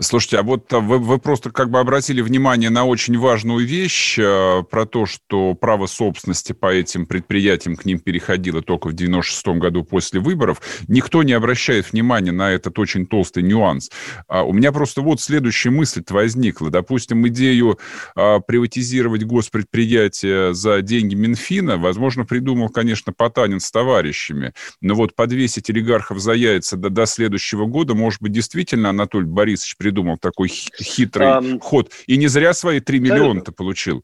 Слушайте, 0.00 0.38
а 0.38 0.42
вот 0.42 0.72
а, 0.72 0.80
вы, 0.80 0.98
вы 0.98 1.18
просто 1.18 1.50
как 1.50 1.70
бы 1.70 1.78
обратили 1.78 2.20
внимание 2.20 2.70
на 2.70 2.84
очень 2.84 3.16
важную 3.16 3.66
вещь 3.66 4.18
э, 4.18 4.62
про 4.68 4.86
то, 4.86 5.06
что 5.06 5.54
право 5.54 5.86
собственности 5.86 6.52
по 6.52 6.72
этим 6.72 7.06
предприятиям 7.06 7.76
к 7.76 7.84
ним 7.84 8.00
переходило 8.00 8.60
только 8.60 8.88
в 8.88 8.92
96 8.92 9.46
году 9.58 9.84
после 9.84 10.20
выборов. 10.20 10.60
Никто 10.88 11.22
не 11.22 11.32
обращает 11.32 11.92
внимания 11.92 12.32
на 12.32 12.50
этот 12.50 12.78
очень 12.78 13.06
толстый 13.06 13.42
нюанс. 13.42 13.90
А 14.26 14.42
у 14.42 14.52
меня 14.52 14.72
просто 14.72 15.00
вот 15.00 15.20
следующая 15.20 15.70
мысль 15.70 16.02
возникла. 16.10 16.70
Допустим, 16.70 17.26
идею 17.28 17.78
а, 18.16 18.40
приватизировать 18.40 19.24
госпредприятие 19.24 20.54
за 20.54 20.82
деньги 20.82 21.14
Минфина, 21.14 21.76
возможно, 21.76 22.24
придумал, 22.24 22.68
конечно, 22.68 23.12
Потанин 23.12 23.60
с 23.60 23.70
товарищами. 23.70 24.52
Но 24.80 24.94
вот 24.94 25.14
подвесить 25.14 25.70
олигархов 25.70 26.18
за 26.18 26.32
яйца 26.32 26.76
до, 26.76 26.90
до 26.90 27.06
следующего 27.06 27.66
года, 27.66 27.94
может 27.94 28.20
быть, 28.20 28.32
действительно 28.32 28.90
Анатолий 28.90 29.26
Борисович 29.26 29.63
Борисович 29.64 29.76
придумал 29.76 30.18
такой 30.18 30.48
хитрый 30.48 31.28
um, 31.28 31.58
ход. 31.60 31.90
И 32.06 32.16
не 32.16 32.28
зря 32.28 32.52
свои 32.52 32.80
3 32.80 33.00
миллиона-то 33.00 33.52
получил. 33.52 34.02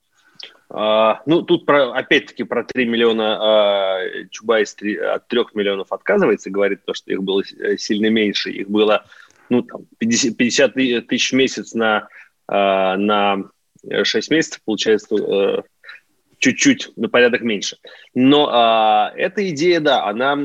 А, 0.72 1.20
ну, 1.26 1.42
тут 1.42 1.66
про, 1.66 1.92
опять-таки 1.92 2.44
про 2.44 2.64
3 2.64 2.86
миллиона 2.86 3.38
а, 3.40 3.98
Чубайс 4.30 4.74
3, 4.74 4.96
от 4.96 5.28
3 5.28 5.40
миллионов 5.54 5.92
отказывается, 5.92 6.50
говорит 6.50 6.84
то, 6.84 6.94
что 6.94 7.12
их 7.12 7.22
было 7.22 7.42
э, 7.42 7.76
сильно 7.76 8.08
меньше. 8.08 8.50
Их 8.50 8.68
было 8.68 9.04
ну, 9.48 9.62
там, 9.62 9.82
50, 9.98 10.36
50 10.36 10.74
тысяч 11.08 11.32
в 11.32 11.36
месяц 11.36 11.74
на, 11.74 12.08
а, 12.46 12.96
на 12.96 13.50
6 14.02 14.30
месяцев, 14.30 14.60
получается, 14.64 15.16
а, 15.16 15.62
чуть-чуть, 16.38 16.92
на 16.96 17.08
порядок 17.08 17.42
меньше. 17.42 17.76
Но 18.14 19.12
эта 19.14 19.50
идея, 19.50 19.80
да, 19.80 20.06
она 20.06 20.38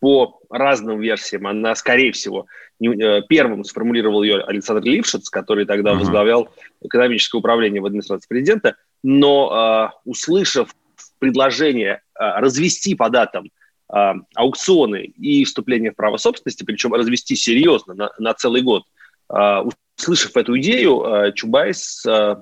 по 0.00 0.40
разным 0.50 1.00
версиям, 1.00 1.46
она, 1.46 1.74
скорее 1.74 2.12
всего, 2.12 2.46
Э, 2.80 3.22
первым 3.28 3.64
сформулировал 3.64 4.22
ее 4.22 4.40
Александр 4.42 4.82
Лившиц, 4.84 5.30
который 5.30 5.64
тогда 5.64 5.92
uh-huh. 5.92 5.98
возглавлял 5.98 6.48
экономическое 6.80 7.38
управление 7.38 7.82
в 7.82 7.86
администрации 7.86 8.28
президента, 8.28 8.76
но 9.02 9.90
э, 9.94 9.98
услышав 10.04 10.74
предложение 11.18 12.02
э, 12.18 12.24
развести 12.36 12.94
по 12.94 13.10
датам 13.10 13.50
э, 13.92 14.12
аукционы 14.36 15.02
и 15.02 15.44
вступление 15.44 15.90
в 15.90 15.96
право 15.96 16.18
собственности, 16.18 16.62
причем 16.62 16.94
развести 16.94 17.34
серьезно 17.34 17.94
на, 17.94 18.10
на 18.18 18.34
целый 18.34 18.62
год, 18.62 18.84
э, 19.28 19.62
услышав 19.98 20.36
эту 20.36 20.56
идею, 20.60 21.02
э, 21.02 21.32
Чубайс 21.32 22.06
э, 22.06 22.36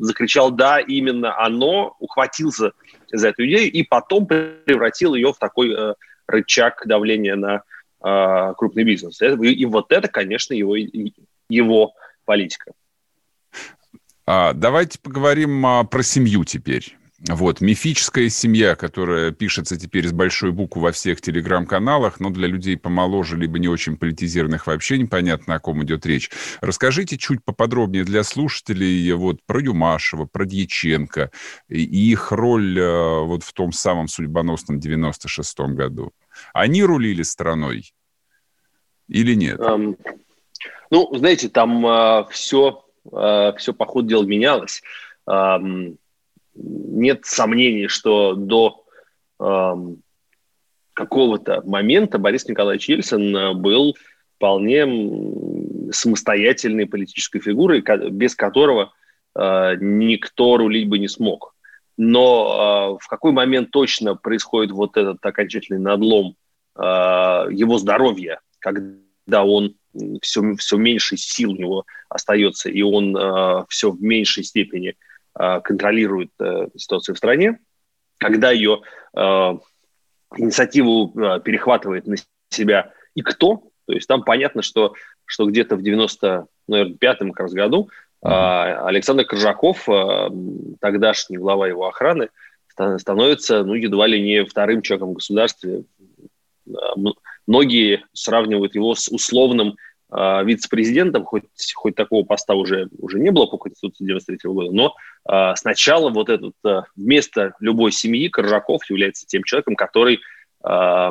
закричал 0.00 0.50
«да, 0.50 0.80
именно 0.80 1.38
оно», 1.42 1.96
ухватился 1.98 2.72
за 3.10 3.28
эту 3.28 3.46
идею 3.46 3.72
и 3.72 3.82
потом 3.82 4.26
превратил 4.26 5.14
ее 5.14 5.32
в 5.32 5.38
такой 5.38 5.72
э, 5.74 5.94
рычаг 6.32 6.82
давления 6.86 7.36
на 7.36 7.62
э, 8.04 8.54
крупный 8.56 8.84
бизнес. 8.84 9.20
И 9.22 9.64
вот 9.66 9.92
это, 9.92 10.08
конечно, 10.08 10.54
его, 10.54 10.76
его 11.48 11.92
политика. 12.24 12.72
А, 14.26 14.52
давайте 14.52 14.98
поговорим 14.98 15.64
а, 15.66 15.84
про 15.84 16.02
семью 16.02 16.44
теперь. 16.44 16.96
Вот, 17.28 17.60
мифическая 17.60 18.28
семья, 18.30 18.74
которая 18.74 19.30
пишется 19.30 19.78
теперь 19.78 20.08
с 20.08 20.12
большой 20.12 20.50
буквы 20.50 20.82
во 20.82 20.92
всех 20.92 21.20
телеграм-каналах, 21.20 22.18
но 22.18 22.30
для 22.30 22.48
людей 22.48 22.76
помоложе, 22.76 23.36
либо 23.36 23.60
не 23.60 23.68
очень 23.68 23.96
политизированных 23.96 24.66
вообще 24.66 24.98
непонятно, 24.98 25.54
о 25.54 25.60
ком 25.60 25.84
идет 25.84 26.04
речь. 26.04 26.30
Расскажите 26.60 27.16
чуть 27.18 27.44
поподробнее 27.44 28.02
для 28.02 28.24
слушателей 28.24 29.12
вот, 29.12 29.38
про 29.46 29.60
Юмашева, 29.60 30.24
про 30.24 30.44
Дьяченко 30.44 31.30
и 31.68 32.10
их 32.10 32.32
роль 32.32 32.76
э, 32.76 33.20
вот 33.20 33.44
в 33.44 33.52
том 33.52 33.70
самом 33.70 34.08
судьбоносном 34.08 34.80
96-м 34.80 35.76
году. 35.76 36.12
Они 36.52 36.82
рулили 36.82 37.22
страной 37.22 37.92
или 39.08 39.34
нет? 39.34 39.58
Um, 39.60 39.98
ну, 40.90 41.08
знаете, 41.14 41.48
там 41.48 41.86
uh, 41.86 42.26
все, 42.30 42.84
uh, 43.06 43.56
все 43.56 43.72
по 43.72 43.86
ходу 43.86 44.08
дела 44.08 44.24
менялось. 44.24 44.82
Um, 45.28 45.96
нет 46.54 47.24
сомнений, 47.24 47.88
что 47.88 48.34
до 48.34 48.84
um, 49.38 49.98
какого-то 50.92 51.62
момента 51.64 52.18
Борис 52.18 52.46
Николаевич 52.46 52.88
Ельцин 52.88 53.60
был 53.60 53.96
вполне 54.36 54.84
самостоятельной 55.92 56.86
политической 56.86 57.40
фигурой, 57.40 57.82
без 58.10 58.34
которого 58.34 58.92
uh, 59.36 59.76
никто 59.80 60.56
рулить 60.56 60.88
бы 60.88 60.98
не 60.98 61.08
смог. 61.08 61.51
Но 61.96 62.96
э, 62.98 63.04
в 63.04 63.06
какой 63.08 63.32
момент 63.32 63.70
точно 63.70 64.14
происходит 64.14 64.72
вот 64.72 64.96
этот 64.96 65.24
окончательный 65.24 65.78
надлом 65.78 66.36
э, 66.76 66.82
его 66.82 67.78
здоровья, 67.78 68.40
когда 68.58 69.44
он 69.44 69.74
все, 70.22 70.54
все 70.54 70.76
меньше 70.76 71.16
сил 71.16 71.52
у 71.52 71.56
него 71.56 71.84
остается, 72.08 72.70
и 72.70 72.82
он 72.82 73.16
э, 73.16 73.64
все 73.68 73.90
в 73.90 74.02
меньшей 74.02 74.44
степени 74.44 74.96
э, 75.38 75.60
контролирует 75.60 76.30
э, 76.40 76.68
ситуацию 76.76 77.14
в 77.14 77.18
стране, 77.18 77.58
когда 78.18 78.50
ее 78.50 78.80
э, 79.14 79.20
инициативу 80.36 81.12
э, 81.14 81.40
перехватывает 81.40 82.06
на 82.06 82.16
себя 82.50 82.92
и 83.14 83.22
кто, 83.22 83.64
то 83.86 83.92
есть 83.92 84.08
там 84.08 84.22
понятно, 84.22 84.62
что, 84.62 84.94
что 85.26 85.46
где-то 85.46 85.76
в 85.76 85.82
95-м 85.82 87.32
как 87.32 87.40
раз 87.40 87.52
году 87.52 87.90
а, 87.90 87.92
Александр 88.22 89.24
Коржаков, 89.24 89.88
а, 89.88 90.30
тогдашний 90.80 91.38
глава 91.38 91.68
его 91.68 91.88
охраны, 91.88 92.28
становится 92.68 93.64
ну, 93.64 93.74
едва 93.74 94.06
ли 94.06 94.20
не 94.22 94.44
вторым 94.44 94.82
человеком 94.82 95.10
в 95.10 95.14
государстве. 95.14 95.84
А, 96.68 96.94
многие 97.46 98.04
сравнивают 98.12 98.74
его 98.74 98.94
с 98.94 99.08
условным 99.08 99.76
э, 100.10 100.44
вице-президентом, 100.44 101.24
хоть, 101.24 101.44
хоть 101.74 101.94
такого 101.94 102.24
поста 102.24 102.54
уже, 102.54 102.88
уже 102.98 103.18
не 103.18 103.30
было 103.30 103.46
по 103.46 103.58
Конституции 103.58 104.04
93 104.04 104.50
года, 104.50 104.70
но 104.70 104.94
э, 105.28 105.56
сначала 105.56 106.10
вот 106.10 106.28
этот, 106.28 106.54
э, 106.64 106.82
вместо 106.94 107.54
любой 107.58 107.92
семьи 107.92 108.28
Коржаков 108.28 108.88
является 108.88 109.26
тем 109.26 109.42
человеком, 109.42 109.74
который 109.74 110.20
э, 110.64 111.10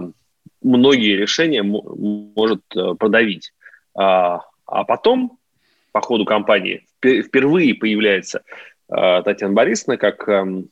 многие 0.61 1.17
решения 1.17 1.63
может 1.63 2.61
э, 2.75 2.93
продавить. 2.95 3.53
А, 3.93 4.41
а 4.65 4.83
потом, 4.85 5.37
по 5.91 6.01
ходу 6.01 6.25
кампании, 6.25 6.85
впервые 6.99 7.75
появляется 7.75 8.43
э, 8.89 9.21
Татьяна 9.23 9.53
Борисовна 9.53 9.97
как 9.97 10.27
э, 10.27 10.63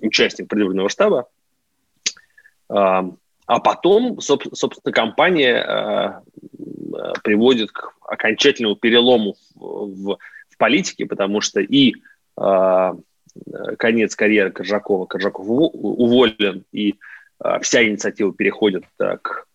участник 0.00 0.48
предвыборного 0.48 0.88
штаба, 0.88 1.28
э, 2.68 2.74
а 2.74 3.58
потом, 3.60 4.20
собственно, 4.20 4.92
компания 4.92 5.56
э, 5.56 7.12
приводит 7.22 7.72
к 7.72 7.92
окончательному 8.00 8.76
перелому 8.76 9.36
в, 9.54 10.18
в 10.50 10.56
политике, 10.58 11.06
потому 11.06 11.40
что 11.40 11.60
и 11.60 11.94
конец 13.78 14.14
карьеры 14.16 14.52
Коржакова, 14.52 15.06
Коржаков 15.06 15.46
уволен, 15.48 16.64
и 16.72 16.96
вся 17.60 17.86
инициатива 17.86 18.32
переходит 18.32 18.84
к, 18.96 19.46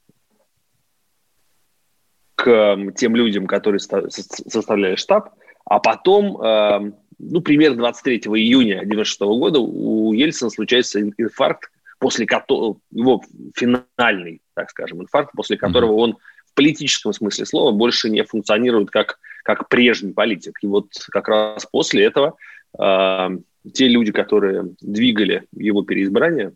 к 2.37 2.77
тем 2.95 3.15
людям, 3.15 3.47
которые 3.47 3.79
составляли 3.79 4.95
штаб, 4.95 5.33
а 5.65 5.79
потом, 5.79 6.39
э, 6.39 6.91
ну, 7.17 7.41
примерно 7.41 7.77
23 7.77 8.19
июня 8.19 8.81
1996 8.81 9.19
года 9.39 9.59
у 9.59 10.13
Ельцина 10.13 10.51
случается 10.51 11.01
инфаркт, 11.01 11.71
после 11.99 12.27
которого, 12.27 12.77
его 12.91 13.23
финальный, 13.55 14.41
так 14.53 14.69
скажем, 14.69 15.01
инфаркт, 15.01 15.31
после 15.35 15.57
которого 15.57 15.93
он 15.93 16.17
в 16.45 16.53
политическом 16.53 17.11
смысле 17.11 17.47
слова 17.47 17.71
больше 17.71 18.09
не 18.09 18.23
функционирует 18.23 18.91
как, 18.91 19.17
как 19.43 19.67
прежний 19.67 20.13
политик. 20.13 20.59
И 20.61 20.67
вот 20.67 20.89
как 21.09 21.27
раз 21.27 21.65
после 21.65 22.05
этого 22.05 22.35
э, 22.79 23.29
те 23.73 23.87
люди, 23.87 24.11
которые 24.11 24.75
двигали 24.79 25.47
его 25.53 25.81
переизбрание, 25.81 26.53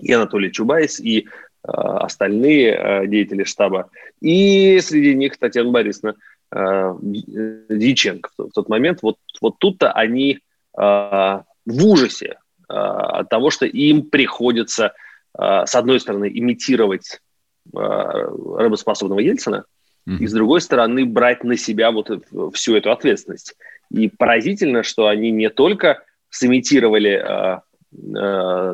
и 0.00 0.10
Анатолий 0.10 0.50
Чубайс, 0.50 0.98
и 0.98 1.28
остальные 1.62 2.72
э, 2.72 3.06
деятели 3.06 3.44
штаба, 3.44 3.90
и 4.20 4.80
среди 4.80 5.14
них 5.14 5.36
Татьяна 5.36 5.70
Борисовна 5.70 6.14
э, 6.50 6.94
Дьяченко 7.00 8.30
в 8.36 8.50
тот 8.50 8.68
момент, 8.68 9.00
вот, 9.02 9.16
вот 9.40 9.56
тут-то 9.58 9.92
они 9.92 10.40
э, 10.76 10.80
в 10.80 11.86
ужасе 11.86 12.36
Э, 12.72 13.20
от 13.20 13.28
того, 13.28 13.50
что 13.50 13.66
им 13.66 14.02
приходится, 14.02 14.94
э, 15.38 15.66
с 15.66 15.74
одной 15.74 16.00
стороны, 16.00 16.30
имитировать 16.32 17.20
э, 17.66 17.78
работоспособного 17.78 19.18
Ельцина, 19.18 19.64
mm-hmm. 20.08 20.18
и 20.18 20.26
с 20.26 20.32
другой 20.32 20.62
стороны, 20.62 21.04
брать 21.04 21.44
на 21.44 21.58
себя 21.58 21.90
вот 21.90 22.10
всю 22.54 22.76
эту 22.76 22.90
ответственность. 22.90 23.56
И 23.90 24.08
поразительно, 24.08 24.82
что 24.82 25.08
они 25.08 25.30
не 25.30 25.50
только 25.50 26.02
сымитировали 26.30 27.60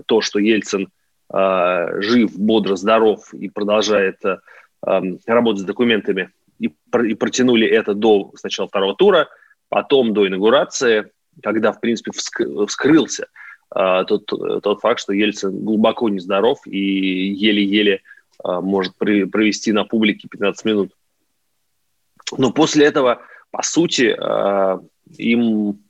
то, 0.06 0.20
что 0.20 0.38
Ельцин 0.38 0.90
жив, 1.30 2.38
бодро, 2.38 2.76
здоров 2.76 3.34
и 3.34 3.48
продолжает 3.48 4.22
работать 4.80 5.62
с 5.62 5.66
документами, 5.66 6.30
и, 6.58 6.68
протянули 7.14 7.66
это 7.66 7.94
до 7.94 8.32
сначала 8.36 8.68
второго 8.68 8.94
тура, 8.94 9.28
потом 9.68 10.14
до 10.14 10.26
инаугурации, 10.26 11.10
когда, 11.42 11.72
в 11.72 11.80
принципе, 11.80 12.12
вскрылся 12.12 13.28
а, 13.70 14.04
тот, 14.04 14.26
тот 14.26 14.80
факт, 14.80 15.00
что 15.00 15.12
Ельцин 15.12 15.64
глубоко 15.64 16.08
нездоров 16.08 16.66
и 16.66 16.78
еле-еле 16.78 18.00
может 18.42 18.96
провести 18.96 19.72
на 19.72 19.84
публике 19.84 20.28
15 20.28 20.64
минут. 20.64 20.92
Но 22.36 22.52
после 22.52 22.86
этого, 22.86 23.20
по 23.50 23.62
сути, 23.62 24.16
им 25.16 25.80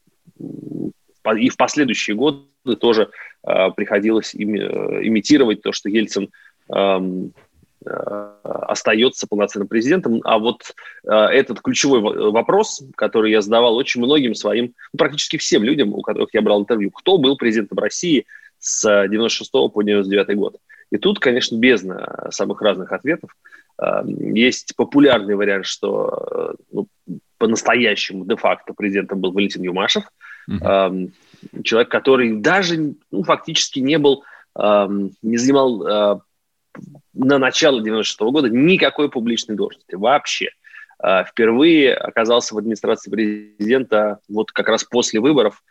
и 1.36 1.50
в 1.50 1.56
последующие 1.56 2.16
годы 2.16 2.44
тоже 2.76 3.10
приходилось 3.76 4.34
имитировать 4.34 5.62
то, 5.62 5.72
что 5.72 5.88
Ельцин 5.88 6.30
Э, 7.86 8.34
остается 8.42 9.26
полноценным 9.26 9.68
президентом. 9.68 10.20
А 10.24 10.38
вот 10.38 10.74
э, 11.04 11.10
этот 11.10 11.60
ключевой 11.60 12.00
вопрос, 12.30 12.82
который 12.96 13.30
я 13.30 13.40
задавал 13.40 13.76
очень 13.76 14.02
многим 14.02 14.34
своим, 14.34 14.74
ну, 14.92 14.98
практически 14.98 15.36
всем 15.38 15.62
людям, 15.62 15.94
у 15.94 16.02
которых 16.02 16.30
я 16.32 16.42
брал 16.42 16.60
интервью, 16.60 16.90
кто 16.90 17.18
был 17.18 17.36
президентом 17.36 17.78
России 17.78 18.26
с 18.58 19.06
96 19.08 19.50
по 19.72 19.82
99 19.82 20.36
год. 20.36 20.56
И 20.90 20.96
тут, 20.96 21.20
конечно, 21.20 21.56
бездна 21.56 22.28
самых 22.30 22.60
разных 22.60 22.92
ответов. 22.92 23.30
Э, 23.80 24.02
есть 24.06 24.74
популярный 24.76 25.36
вариант, 25.36 25.66
что 25.66 26.56
ну, 26.72 26.88
по-настоящему 27.38 28.26
де-факто 28.26 28.74
президентом 28.74 29.20
был 29.20 29.32
Валентин 29.32 29.62
Юмашев, 29.62 30.04
mm-hmm. 30.48 31.12
человек, 31.62 31.90
который 31.90 32.36
даже 32.36 32.94
ну, 33.10 33.22
фактически 33.22 33.80
не 33.80 33.98
был, 33.98 34.24
не 34.56 35.36
занимал 35.36 36.22
на 37.14 37.38
начало 37.38 37.82
96 37.82 38.20
-го 38.20 38.30
года 38.30 38.48
никакой 38.48 39.10
публичной 39.10 39.56
должности 39.56 39.94
вообще. 39.94 40.50
А, 40.98 41.24
впервые 41.24 41.94
оказался 41.94 42.54
в 42.54 42.58
администрации 42.58 43.10
президента 43.10 44.18
вот 44.28 44.50
как 44.50 44.68
раз 44.68 44.84
после 44.84 45.20
выборов, 45.20 45.62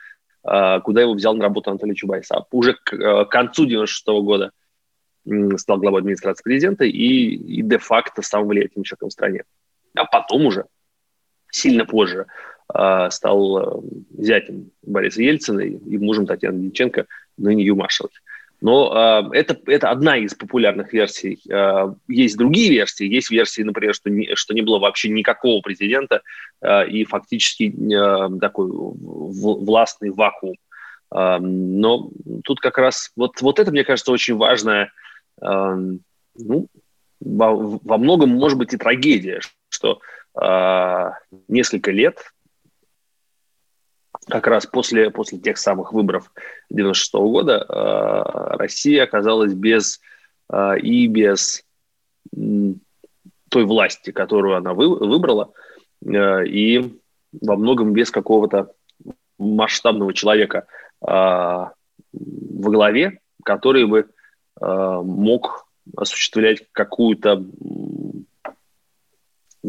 а, 0.44 0.80
куда 0.80 1.02
его 1.02 1.14
взял 1.14 1.36
на 1.36 1.44
работу 1.44 1.70
Анатолий 1.70 1.96
Чубайс. 1.96 2.32
А 2.32 2.46
уже 2.52 2.74
к 2.74 2.94
а, 2.94 3.26
концу 3.26 3.66
96 3.66 4.08
-го 4.08 4.22
года 4.22 4.52
стал 5.58 5.78
главой 5.78 6.00
администрации 6.00 6.44
президента 6.44 6.86
и, 6.86 6.90
и 6.90 7.62
де-факто 7.62 8.22
самым 8.22 8.48
влиятельным 8.48 8.86
человеком 8.86 9.10
в 9.10 9.14
стране. 9.14 9.44
А 9.96 10.06
потом 10.06 10.46
уже, 10.46 10.66
сильно 11.58 11.86
позже, 11.86 12.26
стал 13.10 13.84
зятем 14.18 14.72
Бориса 14.84 15.22
Ельцина 15.22 15.62
и 15.62 15.98
мужем 15.98 16.26
Татьяны 16.26 16.60
Дьяченко, 16.60 17.06
ныне 17.38 17.64
Юмашевой. 17.64 18.12
Но 18.60 19.30
э, 19.32 19.38
это, 19.38 19.58
это 19.68 19.92
одна 19.92 20.18
из 20.18 20.34
популярных 20.34 20.92
версий. 20.92 21.40
Э, 21.50 21.94
есть 22.08 22.38
другие 22.38 22.72
версии. 22.72 23.06
Есть 23.06 23.30
версии, 23.30 23.62
например, 23.62 23.94
что 23.94 24.10
не, 24.10 24.36
что 24.36 24.54
не 24.56 24.62
было 24.62 24.80
вообще 24.80 25.10
никакого 25.10 25.62
президента 25.62 26.22
э, 26.62 26.88
и 26.88 27.06
фактически 27.06 27.72
э, 27.72 28.40
такой 28.40 28.68
в, 28.68 29.64
властный 29.64 30.10
вакуум. 30.10 30.56
Э, 31.14 31.38
но 31.40 32.10
тут 32.44 32.60
как 32.60 32.80
раз 32.80 33.12
вот, 33.16 33.42
вот 33.42 33.60
это, 33.60 33.72
мне 33.72 33.84
кажется, 33.84 34.12
очень 34.12 34.36
важное. 34.36 34.92
Э, 35.40 35.78
ну, 36.40 36.68
во, 37.20 37.56
во 37.56 37.98
многом, 37.98 38.30
может 38.30 38.58
быть, 38.58 38.74
и 38.74 38.78
трагедия, 38.78 39.40
что 39.70 40.00
э, 40.42 41.12
несколько 41.48 41.92
лет 41.92 42.34
как 44.28 44.48
раз 44.48 44.66
после, 44.66 45.10
после 45.10 45.40
тех 45.40 45.58
самых 45.58 45.94
выборов 45.94 46.32
96 46.70 47.16
-го 47.16 47.32
года 47.32 47.66
э, 47.68 48.58
Россия 48.58 49.04
оказалась 49.04 49.54
без 49.54 50.02
э, 50.52 50.80
и 50.80 51.08
без 51.08 51.64
э, 52.36 52.74
той 53.50 53.66
власти, 53.66 54.12
которую 54.12 54.58
она 54.58 54.74
вы, 54.74 54.90
выбрала, 54.96 55.54
э, 56.06 56.46
и 56.46 57.00
во 57.42 57.56
многом 57.56 57.94
без 57.94 58.12
какого-то 58.12 58.72
масштабного 59.38 60.14
человека 60.14 60.68
э, 61.02 61.06
во 61.08 61.72
главе, 62.72 63.20
который 63.44 63.86
бы 63.86 64.00
э, 64.60 64.66
мог 65.04 65.68
осуществлять 65.96 66.64
какую-то 66.74 67.46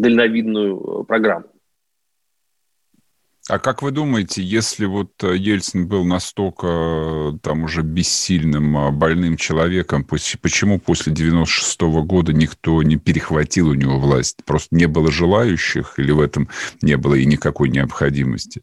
дальновидную 0.00 1.04
программу. 1.04 1.46
А 3.48 3.58
как 3.58 3.80
вы 3.80 3.92
думаете, 3.92 4.42
если 4.42 4.84
вот 4.84 5.24
э, 5.24 5.34
Ельцин 5.34 5.88
был 5.88 6.04
настолько 6.04 6.66
э, 6.66 7.32
там 7.42 7.64
уже 7.64 7.80
бессильным, 7.80 8.76
а, 8.76 8.90
больным 8.90 9.38
человеком, 9.38 10.04
почему 10.04 10.78
после 10.78 11.14
96 11.14 11.80
-го 11.80 12.02
года 12.02 12.34
никто 12.34 12.82
не 12.82 12.96
перехватил 12.96 13.70
у 13.70 13.74
него 13.74 13.98
власть? 13.98 14.44
Просто 14.44 14.76
не 14.76 14.86
было 14.86 15.10
желающих 15.10 15.94
или 15.96 16.12
в 16.12 16.20
этом 16.20 16.50
не 16.82 16.98
было 16.98 17.14
и 17.14 17.24
никакой 17.24 17.70
необходимости? 17.70 18.60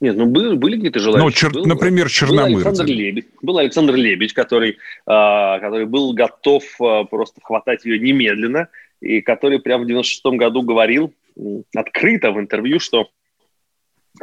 Нет, 0.00 0.16
ну 0.16 0.26
были, 0.26 0.56
были 0.56 0.76
какие-то 0.76 0.98
желающие. 0.98 1.24
Ну, 1.24 1.30
чер, 1.30 1.52
был, 1.52 1.64
например, 1.64 2.10
Черномырдин. 2.10 2.62
Был 2.62 2.66
Александр 2.66 2.92
Лебедь, 2.92 3.26
был 3.40 3.58
Александр 3.58 3.94
Лебедь 3.94 4.32
который, 4.34 4.76
а, 5.06 5.58
который 5.60 5.86
был 5.86 6.12
готов 6.12 6.64
а, 6.82 7.04
просто 7.04 7.40
хватать 7.42 7.86
ее 7.86 7.98
немедленно, 7.98 8.68
и 9.04 9.20
который 9.20 9.60
прямо 9.60 9.84
в 9.84 9.86
96 9.86 10.24
году 10.38 10.62
говорил 10.62 11.12
открыто 11.74 12.32
в 12.32 12.40
интервью, 12.40 12.80
что 12.80 13.10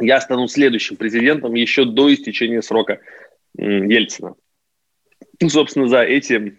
я 0.00 0.20
стану 0.20 0.48
следующим 0.48 0.96
президентом 0.96 1.54
еще 1.54 1.84
до 1.84 2.12
истечения 2.12 2.62
срока 2.62 3.00
Ельцина. 3.56 4.34
И, 5.38 5.48
собственно, 5.48 5.86
за 5.86 6.02
эти 6.02 6.58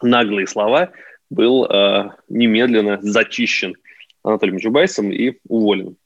наглые 0.00 0.46
слова 0.46 0.92
был 1.30 1.64
э, 1.64 2.10
немедленно 2.28 2.98
зачищен 3.00 3.74
Анатолием 4.22 4.58
Чубайсом 4.58 5.10
и 5.10 5.38
уволен. 5.48 5.96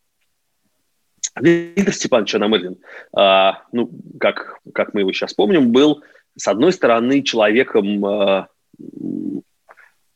Виктор 1.39 1.93
Степанович 1.93 2.37
Анамырдин, 2.37 2.79
э, 3.19 3.51
ну, 3.73 3.91
как, 4.19 4.61
как 4.73 4.95
мы 4.95 5.01
его 5.01 5.13
сейчас 5.13 5.35
помним, 5.35 5.73
был, 5.73 6.03
с 6.37 6.47
одной 6.49 6.73
стороны, 6.73 7.23
человеком 7.23 8.07
э, 8.07 8.47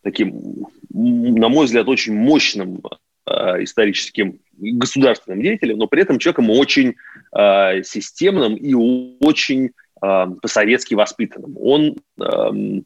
таким, 0.05 0.67
на 0.93 1.49
мой 1.49 1.65
взгляд, 1.65 1.89
очень 1.89 2.15
мощным 2.15 2.83
э, 3.27 3.65
историческим 3.65 4.39
государственным 4.53 5.43
деятелем, 5.43 5.79
но 5.79 5.89
при 5.89 6.03
этом 6.03 6.19
человеком 6.19 6.51
очень 6.51 6.95
э, 7.37 7.83
системным 7.83 8.55
и 8.55 8.75
очень 8.75 9.67
э, 9.67 9.71
по-советски 10.01 10.95
воспитанным. 10.95 11.57
Он, 11.59 11.97
э, 12.21 12.83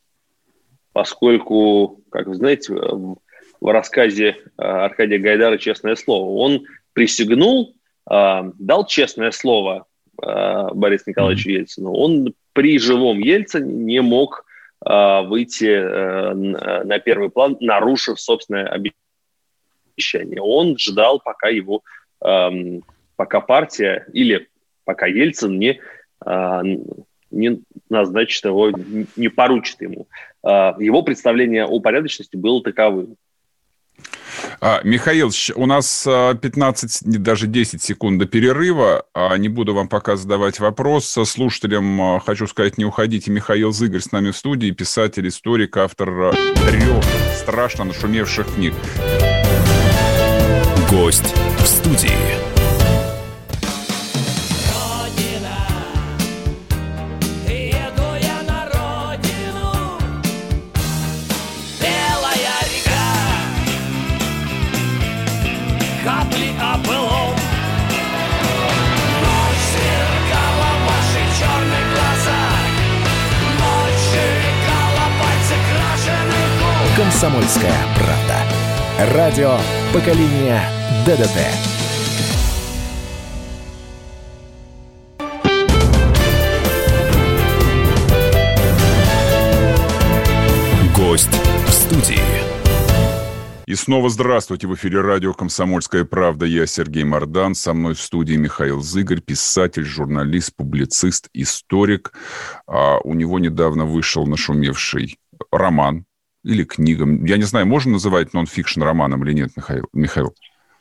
поскольку, 0.93 2.01
как 2.11 2.29
вы 2.29 2.37
знаете, 2.37 2.73
в, 2.73 3.19
в 3.61 3.73
рассказе 3.73 4.29
э, 4.29 4.63
Аркадия 4.63 5.19
Гайдара 5.19 5.59
«Честное 5.59 5.97
слово», 5.97 6.31
он 6.39 6.65
присягнул, 6.93 7.75
э, 8.11 8.53
дал 8.59 8.87
честное 8.87 9.33
слово 9.33 9.87
э, 10.23 10.69
Борису 10.73 11.05
Николаевичу 11.09 11.51
Ельцину. 11.51 11.93
Он 11.93 12.33
при 12.53 12.79
живом 12.79 13.19
Ельцине 13.19 13.73
не 13.73 14.01
мог 14.03 14.45
выйти 14.81 15.67
э, 15.67 16.35
на 16.85 16.99
первый 17.01 17.31
план, 17.31 17.57
нарушив 17.61 18.21
собственное 18.21 18.67
обещание. 19.97 20.41
Он 20.41 20.79
ждал, 20.79 21.21
пока 21.21 21.49
его, 21.49 21.83
э, 22.25 22.51
пока 23.17 23.41
партия 23.41 24.07
или 24.13 24.49
пока 24.85 25.07
Ельцин 25.07 25.59
не, 25.59 25.81
э, 26.25 26.63
не 27.31 27.63
назначит 27.91 28.45
его, 28.45 28.71
не 29.17 29.29
поручит 29.29 29.81
ему. 29.83 30.07
Э, 30.43 30.73
его 30.79 31.03
представление 31.03 31.67
о 31.67 31.81
порядочности 31.81 32.37
было 32.37 32.63
таковым. 32.63 33.17
А, 34.61 34.81
Михаил, 34.85 35.31
у 35.55 35.67
нас 35.67 36.05
15, 36.05 37.03
а, 37.03 37.19
даже 37.19 37.47
10 37.47 37.83
секунд 37.83 38.19
до 38.19 38.27
перерыва. 38.27 39.05
А, 39.15 39.37
не 39.37 39.49
буду 39.49 39.75
вам 39.75 39.89
пока 39.89 40.17
задавать 40.17 40.61
вопрос. 40.61 41.07
Слушателям 41.25 42.01
а, 42.01 42.21
хочу 42.21 42.47
сказать, 42.47 42.79
не 42.79 42.85
уходите. 42.85 43.31
Михаил 43.31 43.73
Зыгорь 43.73 44.01
с 44.01 44.13
нами 44.13 44.31
в 44.31 44.37
студии, 44.37 44.71
писатель, 44.71 45.29
историк, 45.29 45.77
автор 45.77 46.35
трех 46.69 47.05
страшно 47.37 47.85
нашумевших 47.85 48.55
книг. 48.55 48.75
Гость 50.91 51.35
в 51.59 51.67
студии. 51.67 52.58
«Комсомольская 77.21 77.75
правда». 77.97 79.13
Радио 79.13 79.59
поколения 79.93 80.63
ДДТ». 81.05 81.37
Гость 90.97 91.29
в 91.67 91.71
студии. 91.73 92.21
И 93.67 93.75
снова 93.75 94.09
здравствуйте. 94.11 94.69
В 94.69 94.77
эфире 94.77 95.01
радио 95.01 95.35
«Комсомольская 95.35 96.05
правда». 96.05 96.47
Я 96.47 96.67
Сергей 96.67 97.03
Мордан. 97.03 97.57
Со 97.57 97.75
мной 97.75 97.95
в 97.95 98.01
студии 98.01 98.37
Михаил 98.37 98.81
Зыгорь, 98.81 99.21
писатель, 99.21 99.85
журналист, 99.85 100.55
публицист, 100.55 101.29
историк. 101.35 102.13
А 102.69 102.99
у 103.03 103.15
него 103.15 103.41
недавно 103.41 103.87
вышел 103.87 104.25
нашумевший 104.25 105.19
роман 105.51 106.05
или 106.45 106.65
книгам. 106.65 107.25
Я 107.25 107.37
не 107.37 107.45
знаю, 107.45 107.67
можно 107.67 107.93
называть 107.93 108.33
нон-фикшн 108.35 108.83
романом 108.83 109.25
или 109.25 109.33
нет, 109.33 109.51
Михаил? 109.57 109.87
Михаил? 109.93 110.35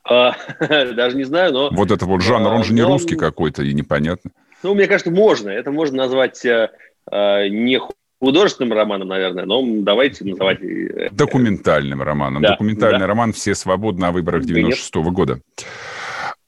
А, 0.03 0.35
даже 0.59 1.17
не 1.17 1.23
знаю, 1.23 1.53
но... 1.53 1.69
Вот 1.71 1.91
это 1.91 2.05
вот 2.05 2.21
жанр, 2.21 2.49
он 2.51 2.63
же 2.63 2.73
не 2.73 2.81
русский 2.81 3.15
какой-то 3.15 3.63
и 3.63 3.73
непонятно. 3.73 4.31
Ну, 4.63 4.73
мне 4.73 4.87
кажется, 4.87 5.11
можно. 5.11 5.49
Это 5.49 5.71
можно 5.71 5.97
назвать 5.97 6.43
э, 6.45 6.71
э, 7.11 7.47
не 7.49 7.79
художественным 8.19 8.73
романом, 8.73 9.09
наверное, 9.09 9.45
но 9.45 9.63
давайте 9.81 10.25
называть... 10.25 10.61
Э, 10.61 11.09
Документальным 11.11 12.01
романом. 12.01 12.41
Да, 12.41 12.51
Документальный 12.51 13.01
да. 13.01 13.07
роман 13.07 13.33
«Все 13.33 13.53
свободны» 13.53 14.05
о 14.05 14.11
выборах 14.11 14.45
96 14.45 14.95
-го 14.95 15.11
года. 15.11 15.41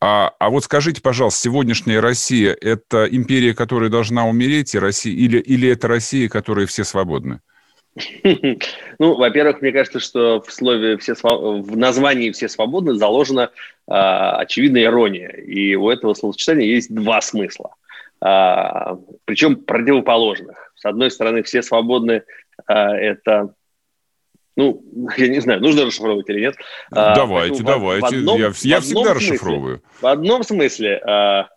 А, 0.01 0.32
а 0.39 0.49
вот 0.49 0.64
скажите, 0.64 1.01
пожалуйста, 1.01 1.41
сегодняшняя 1.41 1.99
Россия– 1.99 2.55
это 2.62 3.05
империя, 3.05 3.53
которая 3.53 3.89
должна 3.89 4.28
умереть, 4.28 4.74
и 4.74 4.80
Россия, 4.80 5.14
или, 5.14 5.39
или 5.39 5.70
это 5.70 5.88
Россия, 5.89 6.30
которая 6.30 6.66
все 6.66 6.86
свободны? 6.86 7.41
Ну, 9.00 9.16
во-первых, 9.16 9.62
мне 9.62 9.72
кажется, 9.72 10.00
что 10.00 10.42
в 10.42 10.52
слове 10.52 10.98
все 10.98 11.14
в 11.14 11.78
названии 11.78 12.32
все 12.32 12.50
свободны 12.50 12.96
заложена 12.96 13.52
а, 13.88 14.38
очевидная 14.38 14.84
ирония, 14.84 15.30
и 15.30 15.76
у 15.76 15.90
этого 15.90 16.14
словосочетания 16.14 16.66
есть 16.66 16.94
два 16.94 17.22
смысла, 17.22 17.76
а, 18.22 18.98
причем 19.26 19.58
противоположных. 19.58 20.74
С 20.76 20.86
одной 20.86 21.12
стороны, 21.12 21.44
все 21.44 21.62
свободны 21.62 22.24
а, 22.66 22.96
это 22.96 23.54
ну, 24.60 24.84
я 25.16 25.30
не 25.30 25.40
знаю, 25.40 25.62
нужно 25.62 25.86
расшифровывать 25.86 26.30
или 26.30 26.42
нет. 26.42 26.56
Давайте, 26.92 27.64
давайте. 27.64 28.06
В 28.06 28.10
одном, 28.10 28.38
я, 28.38 28.48
я 28.48 28.52
всегда 28.52 28.82
смысле, 28.82 29.12
расшифровываю. 29.14 29.82
В 30.02 30.06
одном 30.06 30.44
смысле, 30.44 30.98
а, 30.98 31.50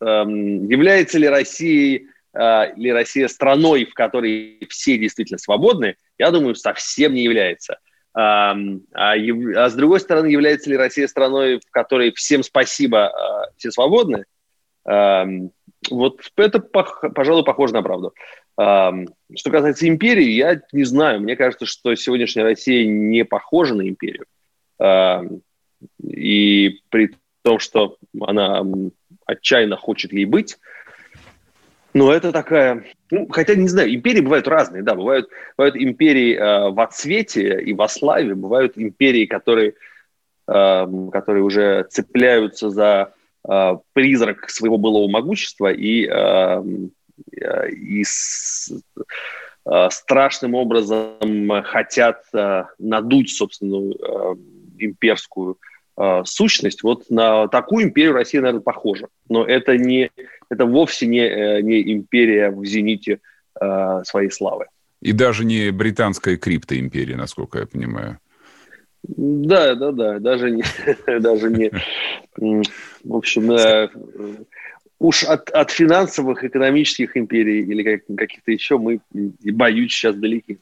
а, 0.00 0.24
является 0.26 1.18
ли 1.18 1.28
Россия 1.28 2.02
э, 2.34 2.74
ли 2.76 2.92
Россия 2.92 3.28
страной, 3.28 3.84
в 3.84 3.94
которой 3.94 4.64
все 4.68 4.98
действительно 4.98 5.38
свободны, 5.38 5.96
я 6.18 6.30
думаю, 6.30 6.54
совсем 6.54 7.14
не 7.14 7.22
является. 7.22 7.78
А, 8.14 8.54
а, 8.92 9.14
а 9.14 9.70
с 9.70 9.74
другой 9.74 10.00
стороны, 10.00 10.26
является 10.26 10.68
ли 10.68 10.76
Россия 10.76 11.06
страной, 11.06 11.60
в 11.66 11.70
которой 11.70 12.12
всем 12.12 12.42
спасибо, 12.42 13.08
а, 13.08 13.50
все 13.56 13.70
свободны? 13.70 14.24
А, 14.84 15.26
вот 15.90 16.20
это, 16.36 16.60
пожалуй, 16.60 17.44
похоже 17.44 17.74
на 17.74 17.82
правду. 17.82 18.14
А, 18.56 18.92
что 19.34 19.50
касается 19.50 19.88
империи, 19.88 20.30
я 20.30 20.60
не 20.72 20.84
знаю. 20.84 21.20
Мне 21.20 21.36
кажется, 21.36 21.66
что 21.66 21.94
сегодняшняя 21.94 22.42
Россия 22.42 22.86
не 22.86 23.24
похожа 23.24 23.74
на 23.74 23.88
империю. 23.88 24.26
А, 24.78 25.24
и 26.02 26.80
при 26.90 27.12
том, 27.42 27.58
что 27.58 27.96
она 28.20 28.62
отчаянно 29.26 29.76
хочет 29.76 30.12
ей 30.12 30.26
быть, 30.26 30.58
но 31.94 32.12
это 32.12 32.32
такая... 32.32 32.84
Ну, 33.10 33.28
хотя, 33.28 33.54
не 33.54 33.68
знаю, 33.68 33.94
империи 33.94 34.20
бывают 34.20 34.48
разные, 34.48 34.82
да, 34.82 34.94
бывают, 34.94 35.28
бывают 35.56 35.76
империи 35.76 36.34
э, 36.34 36.70
в 36.70 36.80
отсвете 36.80 37.60
и 37.60 37.74
во 37.74 37.88
славе, 37.88 38.34
бывают 38.34 38.78
империи, 38.78 39.26
которые, 39.26 39.74
э, 40.48 40.86
которые 41.12 41.42
уже 41.42 41.86
цепляются 41.90 42.70
за 42.70 43.12
э, 43.46 43.76
призрак 43.92 44.48
своего 44.48 44.78
былого 44.78 45.10
могущества 45.10 45.70
и, 45.72 46.06
э, 46.06 46.62
э 47.40 47.70
и 47.70 48.04
с, 48.04 48.72
э, 49.66 49.88
страшным 49.90 50.54
образом 50.54 51.62
хотят 51.64 52.22
э, 52.32 52.64
надуть 52.78 53.30
собственную 53.30 53.92
э, 53.92 54.34
имперскую 54.78 55.58
э, 55.98 56.22
сущность. 56.24 56.82
Вот 56.82 57.10
на 57.10 57.48
такую 57.48 57.84
империю 57.84 58.14
Россия, 58.14 58.40
наверное, 58.40 58.62
похожа. 58.62 59.08
Но 59.28 59.44
это 59.44 59.76
не 59.76 60.10
это 60.52 60.66
вовсе 60.66 61.06
не, 61.06 61.20
э, 61.20 61.62
не 61.62 61.92
империя 61.94 62.50
в 62.50 62.64
зените 62.64 63.20
э, 63.60 64.02
своей 64.04 64.30
славы. 64.30 64.66
И 65.00 65.12
даже 65.12 65.44
не 65.44 65.70
британская 65.70 66.36
криптоимперия, 66.36 67.16
насколько 67.16 67.58
я 67.58 67.66
понимаю. 67.66 68.18
Да, 69.02 69.74
да, 69.74 69.92
да, 69.92 70.18
даже 70.18 70.50
не, 70.50 70.62
даже 71.20 71.50
не, 71.50 71.70
в 72.36 73.16
общем, 73.16 73.50
э, 73.50 73.88
уж 74.98 75.24
от, 75.24 75.48
от 75.50 75.70
финансовых, 75.70 76.44
экономических 76.44 77.16
империй 77.16 77.62
или 77.62 77.82
каких-то 78.14 78.52
еще 78.52 78.76
мы, 78.78 79.00
боюсь, 79.10 79.92
сейчас 79.92 80.14
далеки. 80.16 80.58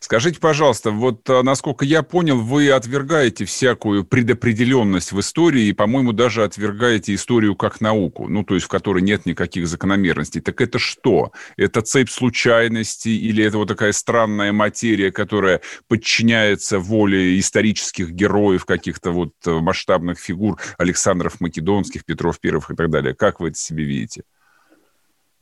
Скажите, 0.00 0.40
пожалуйста, 0.40 0.90
вот 0.90 1.28
а, 1.28 1.42
насколько 1.42 1.84
я 1.84 2.02
понял, 2.02 2.40
вы 2.40 2.70
отвергаете 2.70 3.44
всякую 3.44 4.04
предопределенность 4.04 5.12
в 5.12 5.20
истории 5.20 5.66
и, 5.66 5.72
по-моему, 5.72 6.12
даже 6.12 6.44
отвергаете 6.44 7.14
историю 7.14 7.56
как 7.56 7.80
науку, 7.80 8.28
ну, 8.28 8.44
то 8.44 8.54
есть 8.54 8.66
в 8.66 8.68
которой 8.68 9.02
нет 9.02 9.26
никаких 9.26 9.66
закономерностей. 9.66 10.40
Так 10.40 10.60
это 10.60 10.78
что? 10.78 11.32
Это 11.56 11.82
цепь 11.82 12.10
случайностей 12.10 13.16
или 13.18 13.44
это 13.44 13.58
вот 13.58 13.68
такая 13.68 13.92
странная 13.92 14.52
материя, 14.52 15.10
которая 15.12 15.60
подчиняется 15.88 16.78
воле 16.78 17.38
исторических 17.38 18.10
героев, 18.10 18.64
каких-то 18.64 19.10
вот 19.10 19.32
э, 19.46 19.50
масштабных 19.50 20.18
фигур 20.18 20.58
Александров 20.78 21.40
Македонских, 21.40 22.04
Петров 22.04 22.40
Первых 22.40 22.70
и 22.70 22.76
так 22.76 22.90
далее? 22.90 23.14
Как 23.14 23.40
вы 23.40 23.48
это 23.48 23.58
себе 23.58 23.84
видите? 23.84 24.22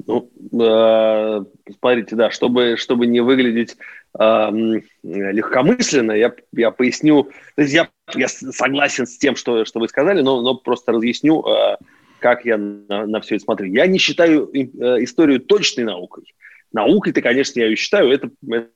Ну, 0.06 0.30
э, 0.52 1.44
смотрите, 1.78 2.16
да, 2.16 2.30
чтобы, 2.30 2.76
чтобы 2.76 3.06
не 3.06 3.20
выглядеть 3.20 3.76
э, 4.18 4.50
легкомысленно, 5.02 6.12
я, 6.12 6.32
я 6.52 6.70
поясню, 6.70 7.24
то 7.56 7.62
есть 7.62 7.74
я, 7.74 7.88
я 8.14 8.28
согласен 8.28 9.06
с 9.06 9.18
тем, 9.18 9.34
что, 9.34 9.64
что 9.64 9.80
вы 9.80 9.88
сказали, 9.88 10.22
но, 10.22 10.40
но 10.40 10.54
просто 10.54 10.92
разъясню, 10.92 11.44
э, 11.44 11.76
как 12.20 12.44
я 12.44 12.56
на, 12.58 13.06
на 13.06 13.20
все 13.20 13.36
это 13.36 13.44
смотрю. 13.44 13.72
Я 13.72 13.86
не 13.86 13.98
считаю 13.98 14.48
э, 14.54 15.02
историю 15.02 15.40
точной 15.40 15.84
наукой. 15.84 16.24
Наукой-то, 16.72 17.22
конечно, 17.22 17.60
я 17.60 17.66
ее 17.66 17.76
считаю, 17.76 18.12
это, 18.12 18.30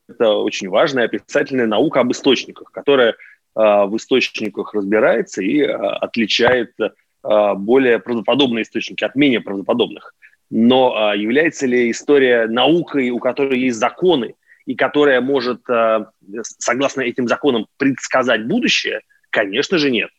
это 0.09 0.33
очень 0.33 0.69
важная 0.69 1.05
описательная 1.05 1.67
наука 1.67 2.01
об 2.01 2.11
источниках, 2.11 2.71
которая 2.71 3.11
э, 3.11 3.15
в 3.55 3.95
источниках 3.95 4.73
разбирается 4.73 5.41
и 5.41 5.59
э, 5.59 5.71
отличает 5.71 6.73
э, 6.79 7.53
более 7.55 7.99
правдоподобные 7.99 8.63
источники 8.63 9.03
от 9.03 9.15
менее 9.15 9.41
правдоподобных. 9.41 10.13
Но 10.55 10.95
а, 10.95 11.15
является 11.15 11.65
ли 11.65 11.89
история 11.89 12.45
наукой, 12.45 13.09
у 13.09 13.17
которой 13.17 13.57
есть 13.57 13.79
законы, 13.79 14.35
и 14.67 14.75
которая 14.75 15.19
может, 15.19 15.67
а, 15.67 16.11
согласно 16.43 17.01
этим 17.01 17.27
законам, 17.27 17.65
предсказать 17.77 18.45
будущее? 18.45 19.01
Конечно 19.31 19.79
же, 19.79 19.89
нет. 19.89 20.11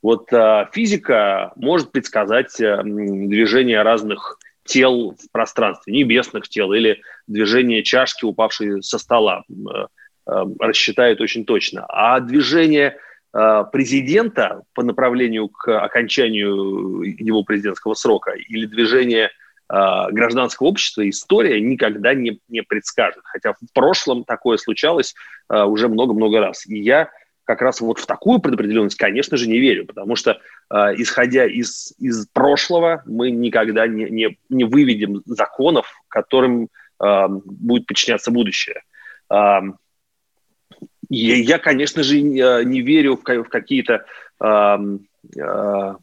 Вот 0.00 0.32
а, 0.32 0.70
физика 0.72 1.52
может 1.56 1.92
предсказать 1.92 2.58
а, 2.58 2.82
движение 2.82 3.82
разных 3.82 4.38
тел 4.64 5.10
в 5.10 5.30
пространстве, 5.30 5.92
небесных 5.92 6.48
тел 6.48 6.72
или 6.72 7.02
движение 7.26 7.82
чашки, 7.82 8.24
упавшей 8.24 8.82
со 8.82 8.98
стола, 8.98 9.44
а, 9.68 9.88
а, 10.24 10.46
рассчитает 10.58 11.20
очень 11.20 11.44
точно. 11.44 11.84
А 11.86 12.18
движение 12.20 12.96
президента 13.72 14.60
по 14.74 14.82
направлению 14.82 15.48
к 15.48 15.66
окончанию 15.82 17.00
его 17.02 17.42
президентского 17.44 17.94
срока 17.94 18.32
или 18.32 18.66
движение 18.66 19.30
гражданского 19.72 20.68
общества 20.68 21.08
история 21.08 21.60
никогда 21.60 22.12
не, 22.12 22.40
не 22.48 22.62
предскажет. 22.62 23.22
Хотя 23.24 23.54
в 23.54 23.72
прошлом 23.72 24.24
такое 24.24 24.58
случалось 24.58 25.14
uh, 25.50 25.64
уже 25.64 25.88
много-много 25.88 26.40
раз. 26.40 26.66
И 26.66 26.78
я 26.78 27.08
как 27.44 27.62
раз 27.62 27.80
вот 27.80 27.98
в 27.98 28.04
такую 28.04 28.40
предопределенность, 28.40 28.98
конечно 28.98 29.38
же, 29.38 29.48
не 29.48 29.58
верю, 29.58 29.86
потому 29.86 30.14
что, 30.14 30.38
uh, 30.70 30.94
исходя 30.98 31.46
из, 31.46 31.94
из 31.98 32.26
прошлого, 32.26 33.02
мы 33.06 33.30
никогда 33.30 33.86
не, 33.86 34.10
не, 34.10 34.36
не 34.50 34.64
выведем 34.64 35.22
законов, 35.24 35.90
которым 36.08 36.68
uh, 37.02 37.40
будет 37.44 37.86
подчиняться 37.86 38.30
будущее. 38.30 38.82
Я, 41.08 41.36
я, 41.36 41.58
конечно 41.58 42.02
же, 42.02 42.20
не 42.20 42.82
верю 42.82 43.16
в, 43.16 43.22
в 43.22 43.48
какие-то 43.48 44.04
в 44.38 45.98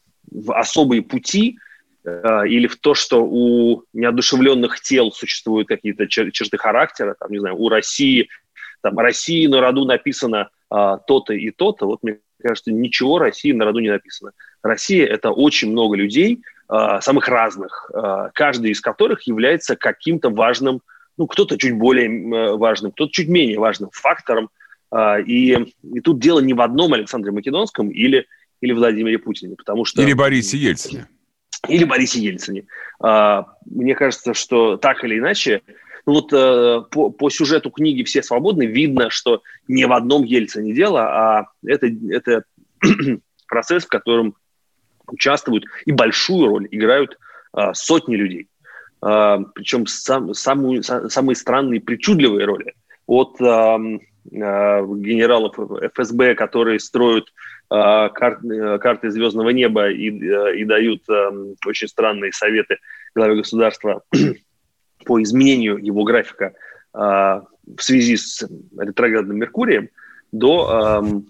особые 0.54 1.02
пути, 1.02 1.58
Э, 1.60 1.69
или 2.06 2.68
в 2.68 2.78
то, 2.78 2.94
что 2.94 3.26
у 3.26 3.84
неодушевленных 3.94 4.80
тел 4.80 5.12
существуют 5.12 5.68
какие-то 5.68 6.06
чер- 6.06 6.32
черты 6.32 6.58
характера, 6.58 7.16
там, 7.20 7.32
не 7.32 7.40
знаю, 7.40 7.58
у 7.58 7.68
России, 7.68 8.30
там, 8.82 8.98
России 8.98 9.48
на 9.48 9.60
роду 9.60 9.86
написано 9.86 10.50
а, 10.70 10.98
то-то 10.98 11.34
и 11.34 11.52
то-то, 11.52 11.86
вот 11.88 12.04
мне 12.04 12.20
кажется, 12.42 12.72
ничего 12.72 13.20
России 13.20 13.52
на 13.52 13.66
роду 13.66 13.80
не 13.80 13.90
написано. 13.90 14.32
Россия– 14.64 15.06
это 15.08 15.32
очень 15.32 15.72
много 15.72 15.96
людей, 15.96 16.42
а, 16.68 17.02
самых 17.02 17.28
разных, 17.28 17.90
а, 17.94 18.30
каждый 18.34 18.72
из 18.72 18.80
которых 18.80 19.24
является 19.24 19.76
каким-то 19.76 20.30
важным, 20.30 20.82
ну, 21.18 21.28
кто-то 21.28 21.58
чуть 21.58 21.76
более 21.76 22.56
важным, 22.56 22.92
кто-то 22.92 23.12
чуть 23.12 23.28
менее 23.28 23.60
важным 23.60 23.90
фактором, 23.92 24.50
а, 24.92 25.20
и, 25.20 25.74
и 25.84 26.00
тут 26.02 26.20
дело 26.20 26.40
не 26.40 26.54
в 26.54 26.62
одном 26.62 26.94
Александре 26.94 27.32
Македонском 27.32 27.90
или, 27.90 28.26
или 28.62 28.72
Владимире 28.72 29.18
Путине, 29.18 29.56
потому 29.56 29.84
что... 29.86 30.02
Или 30.02 30.14
Борисе 30.14 30.58
Ельцине 30.58 31.08
или 31.68 31.84
Борисе 31.84 32.22
Ельцине. 32.22 32.66
А, 33.00 33.46
мне 33.66 33.96
кажется, 33.96 34.34
что 34.34 34.78
так 34.78 35.04
или 35.04 35.20
иначе, 35.20 35.62
ну 36.06 36.14
вот 36.14 36.32
э, 36.32 36.82
по, 36.90 37.10
по 37.10 37.30
сюжету 37.30 37.70
книги 37.72 38.04
«Все 38.04 38.24
свободны» 38.24 38.66
видно, 38.66 39.10
что 39.10 39.42
не 39.68 39.86
в 39.86 39.94
одном 39.94 40.24
Ельцине 40.24 40.74
дело, 40.74 41.02
а 41.02 41.48
это, 41.66 41.90
это 42.10 42.44
процесс, 43.48 43.86
в 43.86 43.90
котором 43.90 44.36
участвуют 45.08 45.66
и 45.86 45.92
большую 45.92 46.48
роль 46.48 46.68
играют 46.72 47.18
а, 47.52 47.74
сотни 47.74 48.16
людей. 48.16 48.48
А, 49.02 49.40
причем 49.54 49.86
сам, 49.88 50.34
самую, 50.34 50.84
самые 50.84 51.36
странные, 51.36 51.82
причудливые 51.82 52.46
роли. 52.46 52.74
От 53.08 53.40
генералов 54.32 55.56
ФСБ, 55.58 56.36
которые 56.36 56.80
строят 56.80 57.34
а, 57.70 58.10
карт, 58.10 58.44
э, 58.44 58.80
карты 58.80 59.12
звездного 59.12 59.50
неба 59.50 59.92
и, 59.92 60.10
э, 60.10 60.58
и 60.58 60.66
дают 60.66 61.08
эм, 61.08 61.56
очень 61.66 61.88
странные 61.88 62.32
советы 62.32 62.78
главе 63.14 63.36
государства 63.36 64.02
по 65.06 65.22
изменению 65.22 65.78
его 65.78 66.04
графика 66.04 66.54
а, 66.94 67.44
в 67.66 67.82
связи 67.82 68.18
с 68.18 68.48
ретроградным 68.78 69.38
Меркурием, 69.38 69.90
до, 70.32 71.02
эм, 71.02 71.28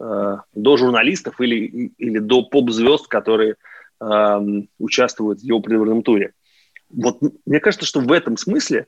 э, 0.00 0.36
до 0.54 0.76
журналистов 0.76 1.40
или, 1.40 1.92
или 1.98 2.18
до 2.18 2.42
поп-звезд, 2.42 3.06
которые 3.06 3.54
эм, 4.00 4.68
участвуют 4.78 5.40
в 5.40 5.44
его 5.44 5.60
предвыборном 5.60 6.02
туре. 6.02 6.32
Вот 6.90 7.18
мне 7.44 7.60
кажется, 7.60 7.86
что 7.86 8.00
в 8.00 8.10
этом 8.12 8.36
смысле 8.36 8.86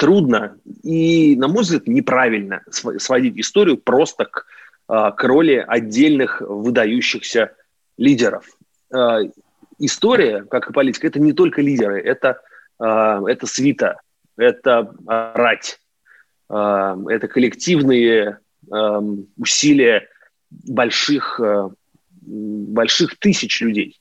трудно 0.00 0.56
и, 0.82 1.36
на 1.36 1.46
мой 1.46 1.62
взгляд, 1.62 1.86
неправильно 1.86 2.62
сводить 2.70 3.38
историю 3.38 3.76
просто 3.76 4.24
к, 4.24 4.46
а, 4.88 5.10
к 5.10 5.22
роли 5.24 5.62
отдельных 5.68 6.40
выдающихся 6.40 7.52
лидеров. 7.98 8.46
А, 8.90 9.18
история, 9.78 10.44
как 10.44 10.70
и 10.70 10.72
политика, 10.72 11.06
это 11.06 11.20
не 11.20 11.34
только 11.34 11.60
лидеры, 11.60 12.00
это, 12.00 12.40
а, 12.78 13.20
это 13.28 13.46
свита, 13.46 14.00
это 14.38 14.90
рать, 15.06 15.78
это 16.48 17.28
коллективные 17.28 18.38
усилия 19.36 20.08
больших, 20.50 21.38
больших 22.22 23.18
тысяч 23.18 23.60
людей. 23.60 24.00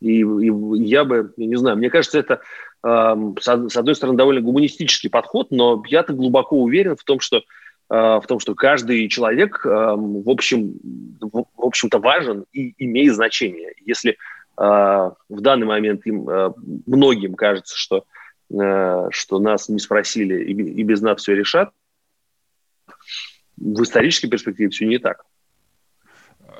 И, 0.00 0.20
и 0.20 0.84
я 0.84 1.04
бы, 1.04 1.34
я 1.36 1.46
не 1.46 1.56
знаю, 1.56 1.76
мне 1.78 1.90
кажется, 1.90 2.20
это 2.20 2.40
с 2.84 3.48
одной 3.48 3.94
стороны, 3.94 4.18
довольно 4.18 4.40
гуманистический 4.40 5.08
подход, 5.08 5.50
но 5.50 5.82
я-то 5.86 6.12
глубоко 6.12 6.60
уверен 6.60 6.96
в 6.96 7.04
том, 7.04 7.20
что 7.20 7.42
а, 7.88 8.20
в 8.20 8.26
том, 8.26 8.40
что 8.40 8.54
каждый 8.54 9.08
человек 9.08 9.64
в 9.64 10.30
общем, 10.30 10.74
в 11.20 11.44
общем-то 11.58 11.98
важен 11.98 12.44
и 12.52 12.74
имеет 12.78 13.14
значение. 13.14 13.74
Если 13.84 14.16
а, 14.56 15.12
в 15.28 15.40
данный 15.40 15.66
момент 15.66 16.06
им, 16.06 16.28
а, 16.28 16.54
многим 16.86 17.34
кажется, 17.34 17.76
что, 17.76 18.04
что 18.48 19.38
нас 19.38 19.68
не 19.68 19.78
спросили 19.78 20.44
и 20.44 20.82
без 20.82 21.00
нас 21.00 21.20
все 21.20 21.34
решат, 21.34 21.70
в 23.56 23.82
исторической 23.82 24.28
перспективе 24.28 24.70
все 24.70 24.86
не 24.86 24.98
так. 24.98 25.24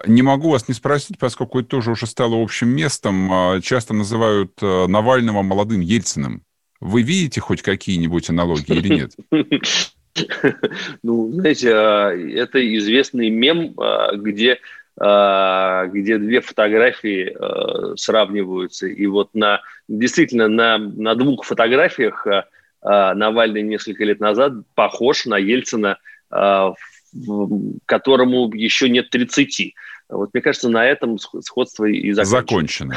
Не 0.07 0.23
могу 0.23 0.51
вас 0.51 0.69
не 0.69 0.75
спросить, 0.75 1.19
поскольку 1.19 1.61
это 1.61 1.69
тоже 1.69 1.93
уже 1.93 2.07
стало 2.07 2.43
общим 2.43 2.69
местом. 2.69 3.33
А, 3.33 3.61
часто 3.61 3.95
называют 3.95 4.53
э, 4.61 4.87
Навального 4.87 5.43
молодым 5.43 5.81
Ельциным. 5.81 6.43
Вы 6.81 7.03
видите 7.03 7.41
хоть 7.41 7.63
какие-нибудь 7.63 8.31
аналогии 8.31 8.77
или 8.77 8.89
нет? 8.89 9.13
Ну, 11.03 11.33
знаете, 11.33 11.73
а, 11.75 12.11
это 12.11 12.61
известный 12.77 13.31
мем, 13.31 13.73
а, 13.79 14.15
где, 14.15 14.59
где 14.95 16.19
две 16.19 16.43
фотографии 16.43 17.35
сравниваются. 17.97 18.89
И 18.89 19.07
вот 19.07 19.31
на, 19.33 19.63
действительно 19.89 20.49
на, 20.49 20.77
на 20.77 21.15
двух 21.15 21.45
фотографиях 21.45 22.27
Навальный 22.83 23.63
несколько 23.63 24.05
лет 24.05 24.21
назад 24.21 24.53
похож 24.75 25.25
на 25.25 25.39
Ельцина, 25.39 25.97
которому 27.87 28.53
еще 28.55 28.89
нет 28.89 29.11
30. 29.11 29.75
Вот 30.09 30.31
мне 30.33 30.43
кажется, 30.43 30.69
на 30.69 30.87
этом 30.87 31.19
сходство 31.19 31.85
и 31.85 32.13
закончено. 32.13 32.97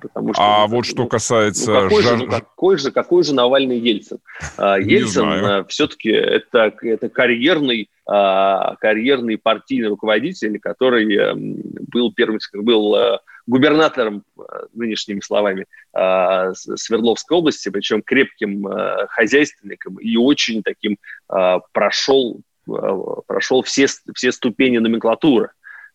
Потому 0.00 0.34
что, 0.34 0.42
а 0.42 0.66
ну, 0.68 0.76
вот 0.76 0.86
что 0.86 1.06
касается... 1.06 1.72
Ну, 1.72 1.80
какой, 1.82 2.02
жар... 2.02 2.18
же, 2.18 2.24
ну, 2.24 2.30
какой, 2.30 2.78
же, 2.78 2.90
какой 2.90 3.24
же 3.24 3.34
Навальный 3.34 3.78
Ельцин? 3.78 4.18
А, 4.58 4.78
Ельцин 4.78 5.24
а, 5.26 5.64
все-таки 5.64 6.10
это, 6.10 6.74
это 6.82 7.08
карьерный, 7.08 7.88
а, 8.06 8.76
карьерный 8.76 9.38
партийный 9.38 9.88
руководитель, 9.88 10.58
который 10.60 11.14
эм, 11.16 11.56
был 11.92 12.12
первым, 12.12 12.38
был 12.52 12.94
э, 12.94 13.18
губернатором, 13.46 14.22
э, 14.38 14.42
нынешними 14.74 15.20
словами, 15.20 15.66
Свердловской 15.94 17.38
области, 17.38 17.70
причем 17.70 18.02
крепким 18.02 18.66
э, 18.66 19.06
хозяйственником 19.08 19.96
и 19.96 20.16
очень 20.16 20.62
таким 20.62 20.98
прошел, 21.72 22.40
прошел 22.66 23.62
все, 23.62 23.86
все 24.14 24.32
ступени 24.32 24.78
номенклатуры. 24.78 25.50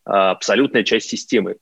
А, 0.05 0.31
абсолютная 0.31 0.83
часть 0.83 1.09
системы. 1.09 1.57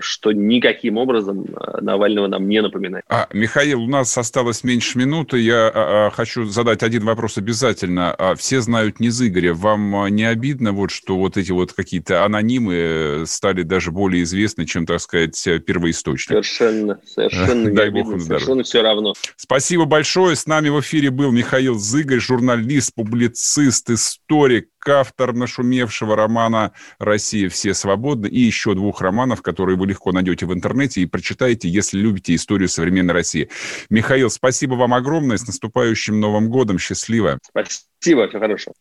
Что 0.00 0.32
никаким 0.32 0.96
образом 0.96 1.46
Навального 1.80 2.26
нам 2.28 2.48
не 2.48 2.62
напоминает. 2.62 3.04
А, 3.08 3.28
Михаил, 3.32 3.82
у 3.82 3.86
нас 3.86 4.16
осталось 4.16 4.64
меньше 4.64 4.98
минуты. 4.98 5.38
Я 5.38 5.70
а, 5.74 6.10
хочу 6.10 6.44
задать 6.44 6.82
один 6.82 7.04
вопрос 7.04 7.38
обязательно. 7.38 8.12
А, 8.12 8.34
все 8.34 8.60
знают 8.60 9.00
не 9.00 9.10
Игоря. 9.10 9.54
Вам 9.54 10.06
не 10.14 10.24
обидно, 10.24 10.72
вот, 10.72 10.90
что 10.90 11.16
вот 11.16 11.36
эти 11.36 11.50
вот 11.50 11.72
какие-то 11.72 12.24
анонимы 12.24 13.24
стали 13.26 13.62
даже 13.62 13.90
более 13.90 14.22
известны, 14.22 14.66
чем, 14.66 14.86
так 14.86 15.00
сказать, 15.00 15.42
первоисточник? 15.66 16.28
Совершенно, 16.28 17.00
совершенно 17.04 17.68
не 17.70 17.76
Дай 17.76 17.88
обидно, 17.88 18.12
бог 18.12 18.22
совершенно 18.22 18.62
все 18.62 18.82
равно. 18.82 19.14
Спасибо 19.36 19.84
большое. 19.84 20.36
С 20.36 20.46
нами 20.46 20.68
в 20.68 20.80
эфире 20.80 21.10
был 21.10 21.32
Михаил 21.32 21.78
Зыгарь, 21.78 22.20
журналист, 22.20 22.94
публицист, 22.94 23.90
историк, 23.90 24.68
автор 24.88 25.32
нашумевшего 25.32 26.16
романа 26.16 26.72
«Россия. 26.98 27.48
Все 27.48 27.74
свободны» 27.74 28.26
и 28.26 28.40
еще 28.40 28.74
двух 28.74 29.00
романов, 29.00 29.42
которые 29.42 29.76
вы 29.76 29.86
легко 29.86 30.12
найдете 30.12 30.46
в 30.46 30.52
интернете 30.52 31.00
и 31.00 31.06
прочитаете, 31.06 31.68
если 31.68 31.98
любите 31.98 32.34
историю 32.34 32.68
современной 32.68 33.14
России. 33.14 33.48
Михаил, 33.88 34.30
спасибо 34.30 34.74
вам 34.74 34.94
огромное. 34.94 35.36
С 35.36 35.46
наступающим 35.46 36.20
Новым 36.20 36.48
годом. 36.48 36.78
Счастливо. 36.78 37.38
Спасибо. 37.42 37.86
Всего 38.00 38.28
хорошего. 38.28 38.74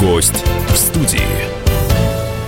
Гость 0.00 0.44
в 0.68 0.76
студии. 0.76 1.49